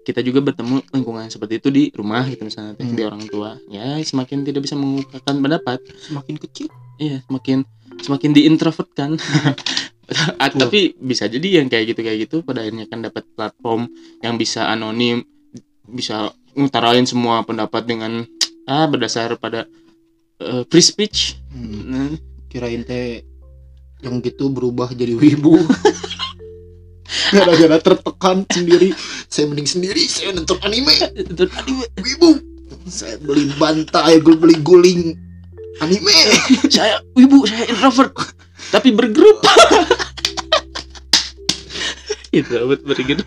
[0.00, 2.94] kita juga bertemu lingkungan seperti itu di rumah gitu misalnya Hmm.
[2.94, 3.58] di orang tua.
[3.66, 5.78] Ya semakin tidak bisa mengungkapkan pendapat.
[6.00, 6.68] Semakin kecil.
[6.98, 7.62] Iya semakin
[8.00, 9.10] semakin diintrovertkan.
[10.62, 13.86] tapi bisa jadi yang kayak gitu kayak gitu pada akhirnya kan dapat platform
[14.20, 15.22] yang bisa anonim
[15.86, 18.26] bisa ngutarain semua pendapat dengan
[18.66, 19.66] ah berdasar pada
[20.42, 21.38] eh, free speech.
[21.50, 22.10] Hmm, Nah,
[22.50, 23.22] kirain teh
[24.00, 25.58] yang gitu berubah jadi wibu.
[27.34, 28.94] Gara-gara tertekan sendiri.
[29.26, 30.94] Saya mending sendiri saya nonton anime.
[31.14, 32.30] Itu aduh, wibu.
[32.86, 35.14] Saya beli bantai gue beli guling
[35.82, 36.16] anime.
[36.74, 38.14] Saya ibu saya introvert
[38.70, 39.42] tapi bergrup.
[42.30, 43.26] Introvert berhidup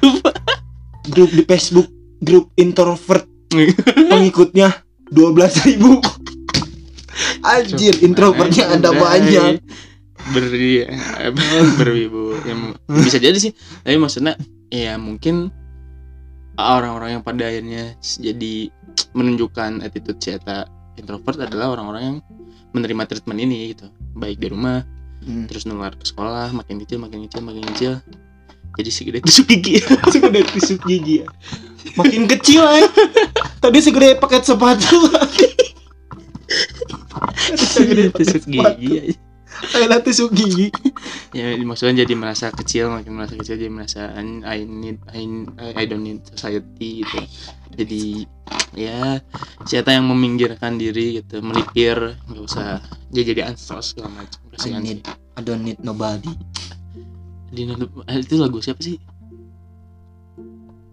[1.11, 1.87] grup di Facebook
[2.23, 3.27] grup introvert.
[3.51, 5.99] Pengikutnya 12.000 ribu.
[7.43, 9.61] Anjir introvertnya ada banyak.
[10.31, 10.87] beri
[11.77, 12.39] berwibu.
[12.47, 12.55] Ya,
[12.87, 13.51] bisa jadi sih.
[13.83, 14.39] Tapi maksudnya
[14.71, 15.51] ya mungkin
[16.57, 18.71] orang-orang yang pada akhirnya jadi
[19.13, 22.17] menunjukkan attitude cetak introvert adalah orang-orang yang
[22.73, 23.91] menerima treatment ini gitu.
[24.17, 24.81] Baik di rumah
[25.23, 25.47] Hmm.
[25.47, 27.93] terus nular ke sekolah makin kecil makin kecil makin kecil.
[28.73, 29.79] Jadi segede tusuk gigi.
[30.13, 31.21] Segede tusuk gigi.
[31.21, 31.29] Ya
[31.99, 32.87] makin kecil eh.
[33.59, 34.97] Tadi segede paket sepatu.
[37.55, 39.13] Segede tusuk gigi aja.
[39.77, 40.73] Ayolah tusuk gigi
[41.33, 45.25] ya maksudnya jadi merasa kecil makin merasa kecil jadi merasa I I need I,
[45.73, 47.19] I don't need society gitu.
[47.73, 48.29] Jadi
[48.77, 49.17] ya
[49.65, 51.97] siapa yang meminggirkan diri gitu melipir
[52.29, 52.77] nggak usah.
[53.09, 54.39] Dia jadi ansos segala macam.
[54.61, 56.29] I need I don't need nobody.
[57.49, 59.01] Di eh, itu lagu siapa sih?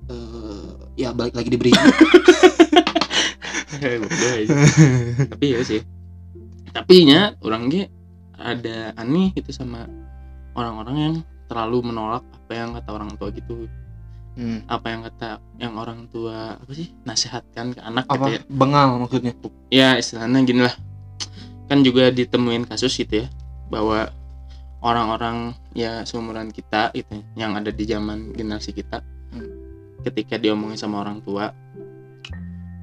[0.08, 1.72] Eh, ya balik lagi diberi
[5.30, 5.84] tapi ya sih.
[6.72, 7.92] Tapi nya orangnya
[8.40, 9.84] ada aneh gitu sama
[10.54, 11.14] orang-orang yang
[11.50, 13.66] terlalu menolak apa yang kata orang tua gitu.
[14.38, 14.62] Hmm.
[14.70, 18.14] apa yang kata yang orang tua apa sih nasihatkan ke anak apa?
[18.14, 18.40] gitu ya.
[18.46, 19.34] Bengal maksudnya?
[19.74, 20.74] Ya istilahnya gini lah.
[21.66, 23.28] Kan juga ditemuin kasus gitu ya
[23.74, 24.06] bahwa
[24.80, 29.46] orang-orang ya seumuran kita gitu ya, yang ada di zaman generasi kita Hmm.
[30.02, 31.54] ketika diomongin sama orang tua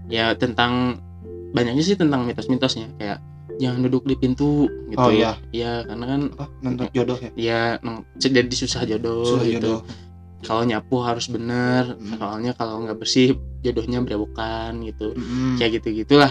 [0.07, 1.03] ya tentang
[1.51, 2.87] banyaknya sih tentang mitos-mitosnya.
[2.95, 3.19] Kayak
[3.57, 4.97] jangan duduk di pintu gitu.
[4.97, 5.37] Oh, iya.
[5.49, 6.45] ya karena kan apa?
[6.61, 7.29] Nonton jodoh ya?
[7.35, 7.61] Ya
[8.15, 9.57] jadi susah jodoh Susah gitu.
[9.57, 9.79] jodoh.
[10.37, 12.21] Kalau nyapu harus bener Hmm.
[12.21, 15.17] soalnya kalau nggak bersih jodohnya berewokan gitu.
[15.17, 15.57] Mm-mm.
[15.57, 16.29] kayak gitu gitulah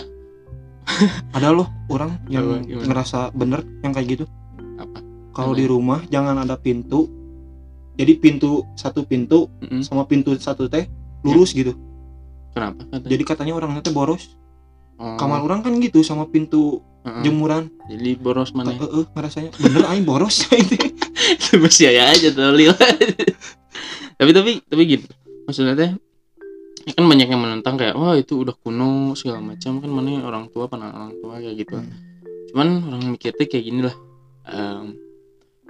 [1.36, 2.86] ada loh orang yang gimana?
[2.86, 4.24] ngerasa bener yang kayak gitu.
[4.78, 4.98] Apa?
[5.34, 7.10] Kalau di rumah jangan ada pintu.
[7.96, 9.80] Jadi pintu satu pintu Mm-mm.
[9.82, 10.84] sama pintu satu teh
[11.24, 11.72] lurus gitu.
[12.52, 13.08] Kenapa katanya?
[13.10, 14.36] jadi katanya orangnya teh boros.
[14.96, 17.22] Oh, kamar orang kan gitu sama pintu heeh.
[17.22, 17.70] jemuran.
[17.86, 18.74] Jadi boros mana?
[18.74, 19.50] Eh eh, ngerasanya.
[19.62, 20.42] Bener aing boros.
[20.50, 22.50] Itu ya aja tuh
[24.18, 25.06] tapi tapi tapi gitu.
[25.46, 25.90] Maksudnya teh
[26.86, 29.78] ya kan banyak yang menentang kayak wah itu udah kuno segala macam.
[29.78, 31.76] Kan mana orang tua pandangan orang tua kayak gitu.
[31.78, 31.94] Hmm.
[32.46, 33.96] cuman orang mikir teh kayak gini lah.
[34.48, 34.96] Em,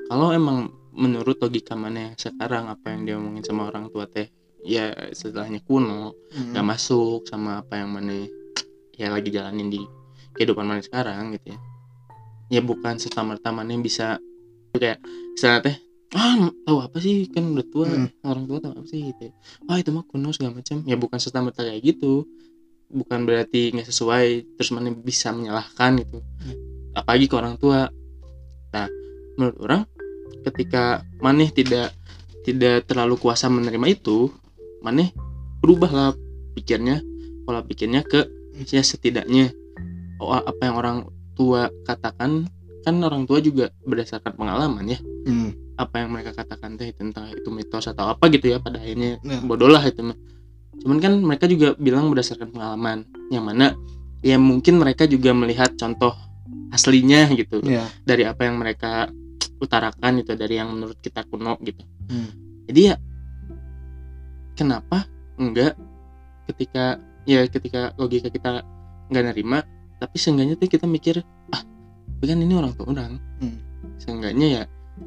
[0.07, 4.31] kalau emang menurut logika mana yang sekarang apa yang dia omongin sama orang tua teh
[4.63, 6.53] ya setelahnya kuno Hmm.
[6.53, 8.29] nggak masuk sama apa yang mana
[8.97, 9.83] ya lagi jalanin di
[10.37, 11.59] kehidupan mana sekarang gitu ya.
[12.47, 14.23] Ya bukan serta merta mana yang bisa
[14.77, 15.01] kayak
[15.35, 15.77] misalnya teh
[16.15, 17.27] ah tahu apa sih?
[17.33, 18.09] Kan udah tua Hmm.
[18.23, 19.01] orang tua tahu apa sih?
[19.11, 19.33] Gitu
[19.67, 20.85] ah itu mah kuno segala macam.
[20.87, 22.29] Ya bukan serta merta kayak gitu.
[22.87, 26.23] Bukan berarti nggak sesuai terus mana bisa menyalahkan gitu.
[26.95, 27.91] Apalagi ke orang tua.
[28.71, 28.87] Nah
[29.35, 29.83] menurut orang
[30.47, 31.91] ketika maneh tidak
[32.47, 34.31] tidak terlalu kuasa menerima itu
[34.79, 35.11] maneh
[35.59, 36.15] berubahlah
[36.55, 37.03] pikirnya
[37.43, 38.23] pola pikirnya ke
[38.71, 39.51] ya setidaknya
[40.21, 40.99] apa yang orang
[41.37, 42.49] tua katakan
[42.83, 45.51] kan orang tua juga berdasarkan pengalaman ya Hmm.
[45.75, 49.43] apa yang mereka katakan teh tentang itu mitos atau apa gitu ya pada akhirnya Ya.
[49.43, 50.15] bodoh lah itu mah
[50.79, 53.75] cuman kan mereka juga bilang berdasarkan pengalaman yang mana
[54.23, 56.15] ya mungkin mereka juga melihat contoh
[56.71, 59.11] aslinya gitu ya dari apa yang mereka
[59.59, 62.31] utarakan itu dari yang menurut kita kuno gitu Hmm.
[62.71, 62.97] jadi ya
[64.55, 65.05] kenapa
[65.37, 65.75] enggak
[66.47, 68.63] ketika ya ketika logika kita
[69.11, 69.67] nggak nerima
[69.97, 71.63] tapi seenggaknya tuh kita mikir ah
[72.09, 73.13] tapi kan ini orang tua orang.
[73.39, 73.59] Hmm.
[73.97, 74.63] seenggaknya ya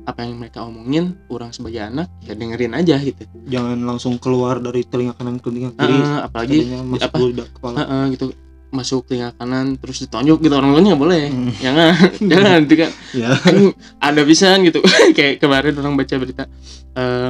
[0.05, 3.25] apa yang mereka omongin orang sebagai anak ya dengerin aja gitu.
[3.49, 5.97] Jangan langsung keluar dari telinga kanan ke telinga kiri.
[5.97, 7.17] Heeh, apalagi masuk apa?
[7.49, 7.75] kepala.
[7.81, 8.25] Heeh, gitu.
[8.69, 10.53] Masuk telinga kanan terus ditonjok gitu.
[10.53, 11.23] Orang tuanya nggak boleh.
[11.33, 11.49] Hmm.
[11.57, 11.89] jangan
[12.21, 12.91] jangan itu kan?
[13.17, 13.29] Ya.
[13.97, 14.79] Ada pisan gitu.
[15.17, 16.43] Kayak kemarin orang baca berita
[16.93, 17.29] eh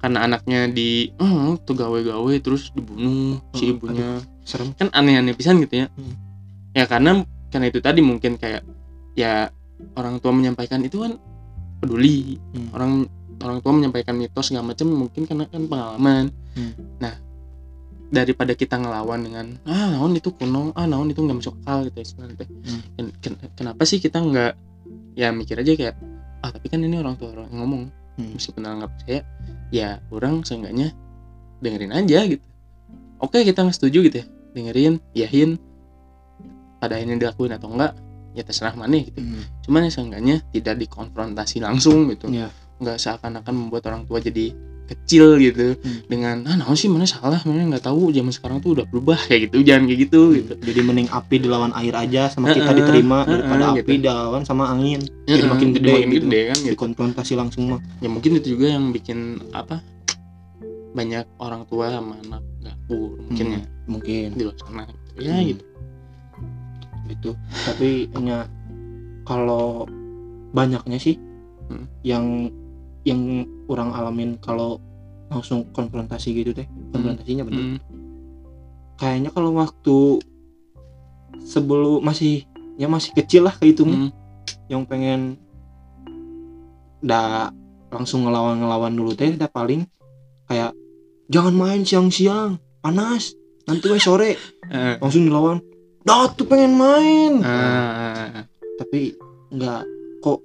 [0.00, 4.18] karena anaknya di oh, tuh gawe-gawe terus dibunuh si Oh, ibunya.
[4.42, 4.72] serem.
[4.74, 5.92] Kan aneh-aneh pisan gitu ya.
[5.94, 6.14] Hmm.
[6.70, 8.62] Ya karena karena itu tadi mungkin kayak
[9.14, 9.50] ya
[9.96, 11.18] orang tua menyampaikan itu kan
[11.80, 12.68] peduli Hmm.
[12.72, 12.92] orang
[13.40, 16.72] orang tua menyampaikan mitos segala macam mungkin karena kan pengalaman Hmm.
[16.98, 17.14] nah
[18.10, 21.98] daripada kita ngelawan dengan ah naon itu kuno ah naon itu nggak masuk akal gitu
[22.02, 22.06] ya.
[22.26, 22.82] Hmm.
[22.96, 24.52] Ken- ken- kenapa sih kita nggak
[25.14, 25.94] ya mikir aja kayak
[26.40, 27.82] ah tapi kan ini orang tua orang yang ngomong
[28.18, 28.34] Hmm.
[28.34, 29.20] meskipun orang nggak percaya
[29.70, 30.90] ya orang seenggaknya
[31.58, 32.44] dengerin aja gitu
[33.18, 35.50] oke kita nggak setuju gitu ya dengerin yahin
[36.80, 37.92] pada akhirnya dilakuin atau enggak
[38.32, 39.44] ya terserah mana gitu Hmm.
[39.62, 42.48] cuman ya seenggaknya tidak dikonfrontasi langsung gitu ya
[42.80, 44.56] nggak seakan-akan membuat orang tua jadi
[44.86, 46.02] kecil gitu Hmm.
[46.06, 49.46] dengan ah naon sih mana salah mana nggak tahu zaman sekarang tuh udah berubah kayak
[49.46, 53.18] gitu jangan kayak gitu gitu jadi mending api dilawan air aja sama kita Heeh, diterima
[53.22, 53.86] heeh, daripada gitu.
[53.86, 56.26] api dilawan sama angin jadi Heeh, makin gede makin gitu.
[56.26, 59.18] gede kan gitu dikonfrontasi langsung mah ya mungkin itu juga yang bikin
[59.52, 59.78] apa
[60.90, 65.10] banyak orang tua sama anak gapur mungkin Hmm, ya mungkin di luar sana gitu.
[65.20, 65.46] ya Hmm.
[65.46, 65.62] gitu
[67.10, 67.34] gitu
[67.66, 68.46] tapi hanya
[69.26, 69.84] kalau
[70.50, 71.16] banyaknya sih
[71.70, 71.86] Hmm.
[72.02, 72.50] yang
[73.06, 74.82] yang orang alamin kalau
[75.30, 77.78] langsung konfrontasi gitu deh konfrontasinya bener Hmm.
[78.98, 80.18] kayaknya kalau waktu
[81.40, 82.42] sebelum masih
[82.74, 84.12] ya masih kecil lah kehitungnya Hmm.
[84.66, 85.38] yang pengen
[87.00, 87.54] dah
[87.88, 89.86] langsung ngelawan-ngelawan dulu teh dah paling
[90.46, 90.74] kayak
[91.30, 93.34] jangan main siang-siang panas
[93.64, 94.34] nanti we sore
[94.70, 95.69] Eh, langsung dilawan dah
[96.04, 97.32] tuh pengen main.
[97.44, 98.44] Ah,
[98.80, 99.14] tapi
[99.50, 99.82] nggak
[100.20, 100.38] kok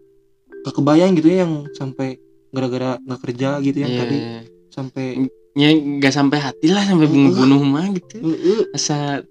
[0.65, 2.17] gak kebayang gitu ya yang sampai
[2.49, 4.39] gara-gara nggak kerja gitu yang iya, tadi iya.
[4.71, 5.05] sampai
[5.53, 9.21] ya nggak sampai hati lah sampai Uh, bunuh-bunuh mah gitu "Eh, eh, asa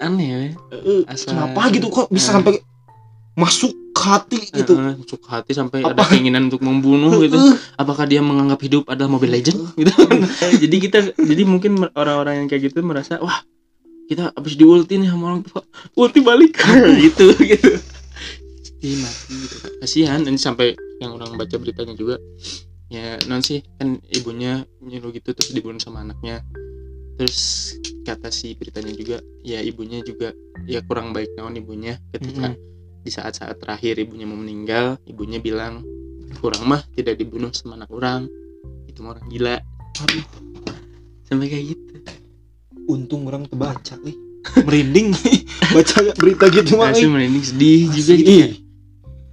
[0.00, 0.38] aneh ya
[0.72, 1.86] eh, Asa- kenapa gitu?
[1.92, 2.34] Kok bisa Eh.
[2.40, 2.52] sampai
[3.36, 4.72] masuk ke hati gitu?
[4.76, 5.92] Heeh, masuk ke hati sampai Apa?
[5.92, 7.36] ada keinginan untuk membunuh gitu.
[7.76, 9.92] Apakah dia menganggap hidup adalah Mobile Legend gitu.
[10.64, 13.44] Jadi kita jadi mungkin orang-orang yang kayak gitu merasa wah
[14.10, 15.62] kita habis diulti nih sama orang tua.
[15.94, 16.58] Ulti balik.
[17.06, 17.70] Gitu gitu.
[18.82, 19.56] Jadi mati gitu.
[19.78, 20.20] Kasihan.
[20.26, 22.18] Ini sampai yang orang baca beritanya juga
[22.90, 26.42] ya non sih kan ibunya nyuruh gitu terus dibunuh sama anaknya.
[27.14, 27.70] Terus
[28.02, 30.34] kata si beritanya juga ya ibunya juga
[30.66, 32.02] ya kurang baik naon ibunya.
[32.10, 32.58] Ketika
[33.00, 35.86] di saat-saat terakhir ibunya mau meninggal ibunya bilang
[36.42, 38.26] kurang mah tidak dibunuh sama anak orang.
[38.90, 39.62] Itu orang gila.
[40.02, 40.24] Aduh,
[41.28, 42.19] sampai kayak gitu
[42.90, 44.16] untung orang kebaca nih
[44.64, 45.12] merinding
[45.74, 47.10] baca berita gitu mah Asli eh.
[47.10, 48.48] merinding sedih juga gitu ya.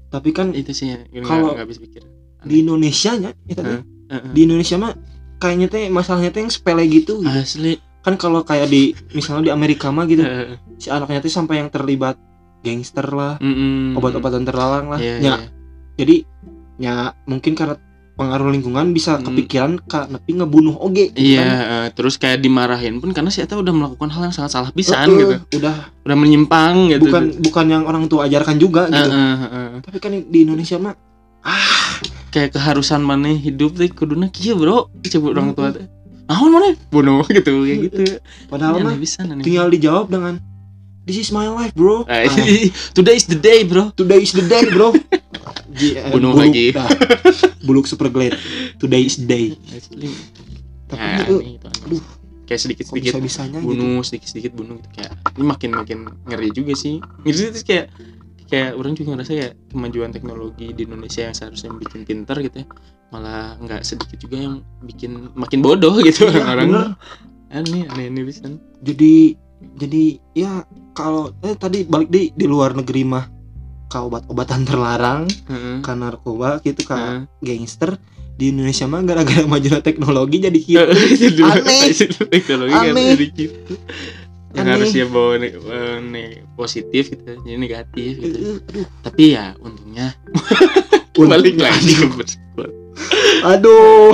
[0.07, 0.93] tapi kan itu sih
[1.23, 2.03] Kalau nggak habis pikir
[2.43, 3.81] di Indonesia nya ya tadi, Heeh.
[4.07, 4.31] Heeh.
[4.31, 4.93] di Indonesia mah
[5.37, 7.27] kayaknya teh masalahnya teh yang sepele gitu, gitu.
[7.27, 10.57] asli kan kalau kayak di misalnya di Amerika mah gitu Heeh.
[10.77, 12.15] si anaknya tuh sampai yang terlibat
[12.61, 13.95] gangster lah Mm-mm.
[13.95, 15.35] obat-obatan terlarang lah Iya, ya iya.
[15.95, 16.15] jadi
[16.77, 16.95] ya
[17.25, 17.75] mungkin karena
[18.17, 19.23] pengaruh lingkungan bisa Hmm.
[19.23, 21.61] kepikiran kak nepi ngebunuh oge gitu Iya, kan.
[21.77, 25.05] eh, terus kayak dimarahin pun karena si Eta udah melakukan hal yang sangat salah pisan
[25.07, 25.35] Eh, gitu.
[25.55, 27.05] udah Udah menyimpang gitu.
[27.05, 29.79] bukan bukan yang orang tua ajarkan juga Eh, gitu eh, eh, eh.
[29.79, 30.97] tapi kan di Indonesia mah
[31.39, 34.89] ah kayak keharusan mana hidup teh kuduna kieu, Bro.
[34.99, 35.77] Coba orang tua Hmm.
[35.77, 35.85] teh.
[36.27, 36.67] Naon mana?
[36.89, 38.01] Bunuh gitu kayak gitu.
[38.47, 38.97] padahal mah
[39.39, 40.41] tinggal dijawab dengan
[41.07, 42.35] this is my life bro Ah, Ah,
[42.91, 43.89] Today is the day, bro.
[43.91, 46.65] today is the day bro eh, Bunuh buluk, lagi.
[46.71, 46.87] dah.
[47.63, 48.35] buluk super glade
[48.75, 49.45] today is the day
[50.85, 52.03] tapi Ya, eh, aneh itu, aduh,
[52.43, 56.49] kayak kok sedikit-sedikit bisa bisanya gitu bunuh, sedikit-sedikit bunuh gitu kayak ini makin makin ngeri
[56.49, 56.95] juga sih.
[57.21, 57.91] Gitu terus kayak
[58.45, 62.67] kayak orang juga ngerasa kayak kemajuan teknologi di Indonesia yang seharusnya bikin pintar gitu ya
[63.07, 66.87] malah nggak sedikit juga yang bikin makin bodoh gitu Iya, orang-orang bener.
[67.51, 68.47] aneh aneh aneh bisa
[68.79, 69.35] jadi
[69.75, 70.03] jadi
[70.33, 70.63] ya
[70.97, 73.25] kalau eh tadi balik di di luar negeri mah
[73.87, 75.79] ke obat-obatan terlarang Heeh.
[75.79, 77.21] ke narkoba gitu ke Heeh.
[77.39, 78.01] gangster
[78.33, 80.81] di Indonesia mah gara-gara majunya teknologi jadi gitu
[81.13, 81.93] Itu dulu, Aneh.
[82.33, 83.05] teknologi kan Aneh.
[83.13, 83.73] jadi gitu
[84.51, 84.73] yang Aneh.
[84.73, 90.17] harusnya bawa ne- eh, ne- positif gitu jadi negatif gitu Eh, aduh tapi ya untungnya
[91.15, 91.93] balik lagi
[93.43, 94.13] aduh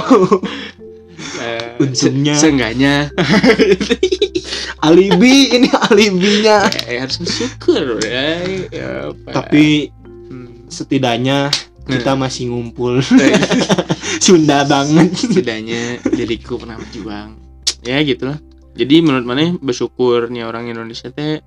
[1.34, 2.34] Eh, Untungnya.
[2.36, 3.10] se- seenggaknya.
[4.86, 6.68] Alibi ini alibinya.
[6.86, 9.30] Ya, harus bersyukur ya, ya apa.
[9.32, 9.90] tapi
[10.28, 10.68] Hmm.
[10.68, 11.48] setidaknya
[11.86, 13.00] kita masih ngumpul.
[13.00, 13.34] Eh,
[14.24, 15.16] Sunda banget.
[15.16, 17.40] Setidaknya diriku pernah berjuang.
[17.84, 18.40] Ya gitulah.
[18.74, 21.40] Jadi menurut mana bersyukurnya orang Indonesia teh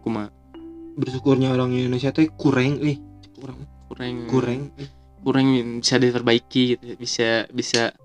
[0.00, 0.30] kuma?
[0.94, 2.96] Bersyukurnya orang Indonesia teh kurang eh.
[3.36, 3.58] Kurang.
[3.90, 4.14] Kurang.
[4.28, 4.60] Kurang
[5.24, 5.46] kurang
[5.80, 7.96] bisa diperbaiki gitu bisa bisa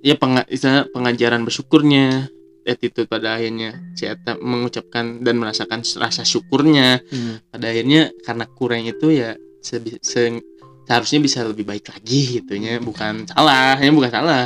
[0.00, 0.14] ya
[0.46, 2.28] istilah pengajaran bersyukurnya
[2.66, 3.78] attitude pada akhirnya.
[3.94, 6.98] Si Eta mengucapkan dan merasakan rasa syukurnya.
[7.06, 7.38] Hmm.
[7.46, 10.42] pada akhirnya karena kurang itu ya sebi- se-
[10.86, 14.42] seharusnya bisa lebih baik lagi gitunya bukan salah ya bukan salah.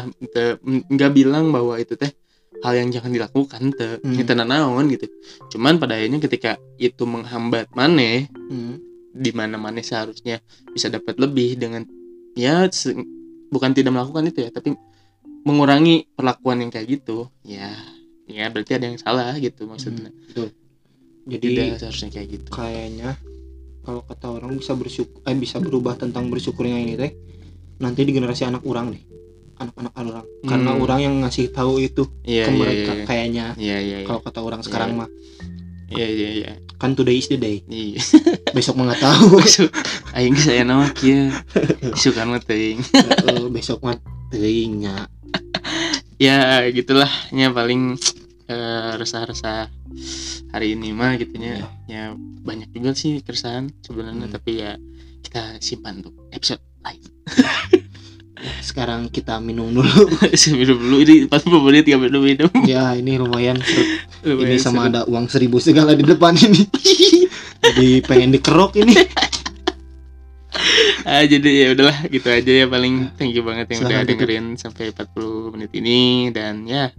[0.88, 2.12] Nggak bilang bahwa itu teh
[2.60, 4.12] hal yang jangan dilakukan te Hmm.
[4.12, 5.08] kita naon gitu.
[5.48, 8.76] Cuman pada akhirnya ketika itu menghambat maneh Hmm.
[9.10, 10.38] di mana mana seharusnya
[10.70, 11.82] bisa dapat lebih dengan
[12.36, 12.94] ya se-
[13.48, 14.76] bukan tidak melakukan itu ya tapi
[15.42, 17.28] mengurangi perlakuan yang kayak gitu.
[17.44, 17.72] Ya
[18.30, 20.12] ya berarti ada yang salah gitu maksudnya.
[20.28, 20.48] betul.
[21.26, 22.48] Jadi tidak seharusnya kayak gitu.
[22.50, 23.10] kayaknya
[23.80, 27.12] kalau kata orang bisa bersyukur eh bisa berubah tentang bersyukurnya ini teh
[27.80, 29.02] nanti di generasi anak orang deh.
[29.60, 30.26] Anak-anak orang.
[30.48, 30.80] Karena Hmm.
[30.80, 33.46] orang yang ngasih tahu itu iya ke iya mereka iya kayaknya.
[33.60, 34.06] Iya iya iya.
[34.08, 35.08] Kalau kata orang sekarang mah.
[35.90, 36.52] Iya iya iya.
[36.80, 37.60] Kan today is the day.
[37.68, 38.00] Iya.
[38.56, 39.36] Besok mah nggak tahu.
[40.16, 41.28] Aing saya nama kieu?
[41.92, 42.80] Suka mah teuing.
[43.52, 44.00] Besok mah
[44.32, 45.10] teuingnya
[46.20, 47.96] ya gitulah ya paling
[48.44, 49.72] eh, resah-resah
[50.52, 52.12] hari ini mah gitunya ya
[52.44, 54.34] banyak juga sih keresahan sebenarnya Hmm.
[54.36, 54.76] tapi ya
[55.24, 57.00] kita simpan untuk episode lain
[58.64, 60.08] sekarang kita minum dulu.
[60.56, 63.60] minum dulu ini 40 menit ya minum minum ya, ini lumayan
[64.24, 64.90] ini sama seru.
[64.92, 66.64] ada uang seribu segala di depan ini.
[67.64, 68.96] Jadi pengen dikerok ini.
[71.08, 74.18] ah jadi ya udahlah gitu aja ya paling thank you banget yang udah Silahkan tutup.
[74.18, 76.00] dengerin sampai 40 menit ini
[76.34, 76.90] dan ya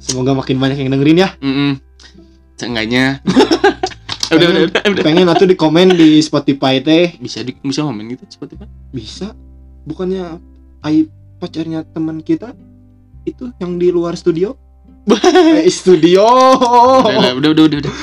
[0.00, 1.28] Semoga makin banyak yang dengerin ya.
[1.42, 1.70] mm -mm,
[2.56, 3.20] seenggaknya
[4.30, 5.04] udah, udah, udah, udah.
[5.04, 9.34] Pengen atau di komen di Spotify teh bisa di, bisa ngomong gitu Spotify bisa.
[9.84, 10.38] Bukannya
[10.80, 11.04] ai
[11.36, 12.52] pacarnya teman kita
[13.24, 14.56] itu yang di luar studio?
[15.10, 16.24] eh, studio.
[17.02, 17.94] udah, udah, udah, udah, udah.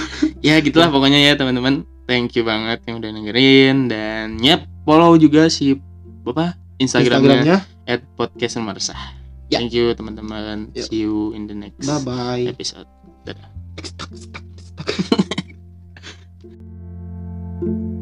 [0.42, 5.52] ya gitulah pokoknya ya teman-teman thank you banget yang udah dengerin dan yep follow juga
[5.52, 5.76] si
[6.24, 7.58] apa Instagramnya, Instagramnya.
[7.84, 8.96] at podcast meresah
[9.48, 9.60] Ya.
[9.60, 10.88] thank you teman-teman Yuk.
[10.88, 12.44] see you in the next Bye bye.
[12.48, 12.88] episode
[13.84, 14.44] Stuck, stuck,
[17.60, 17.97] stuck.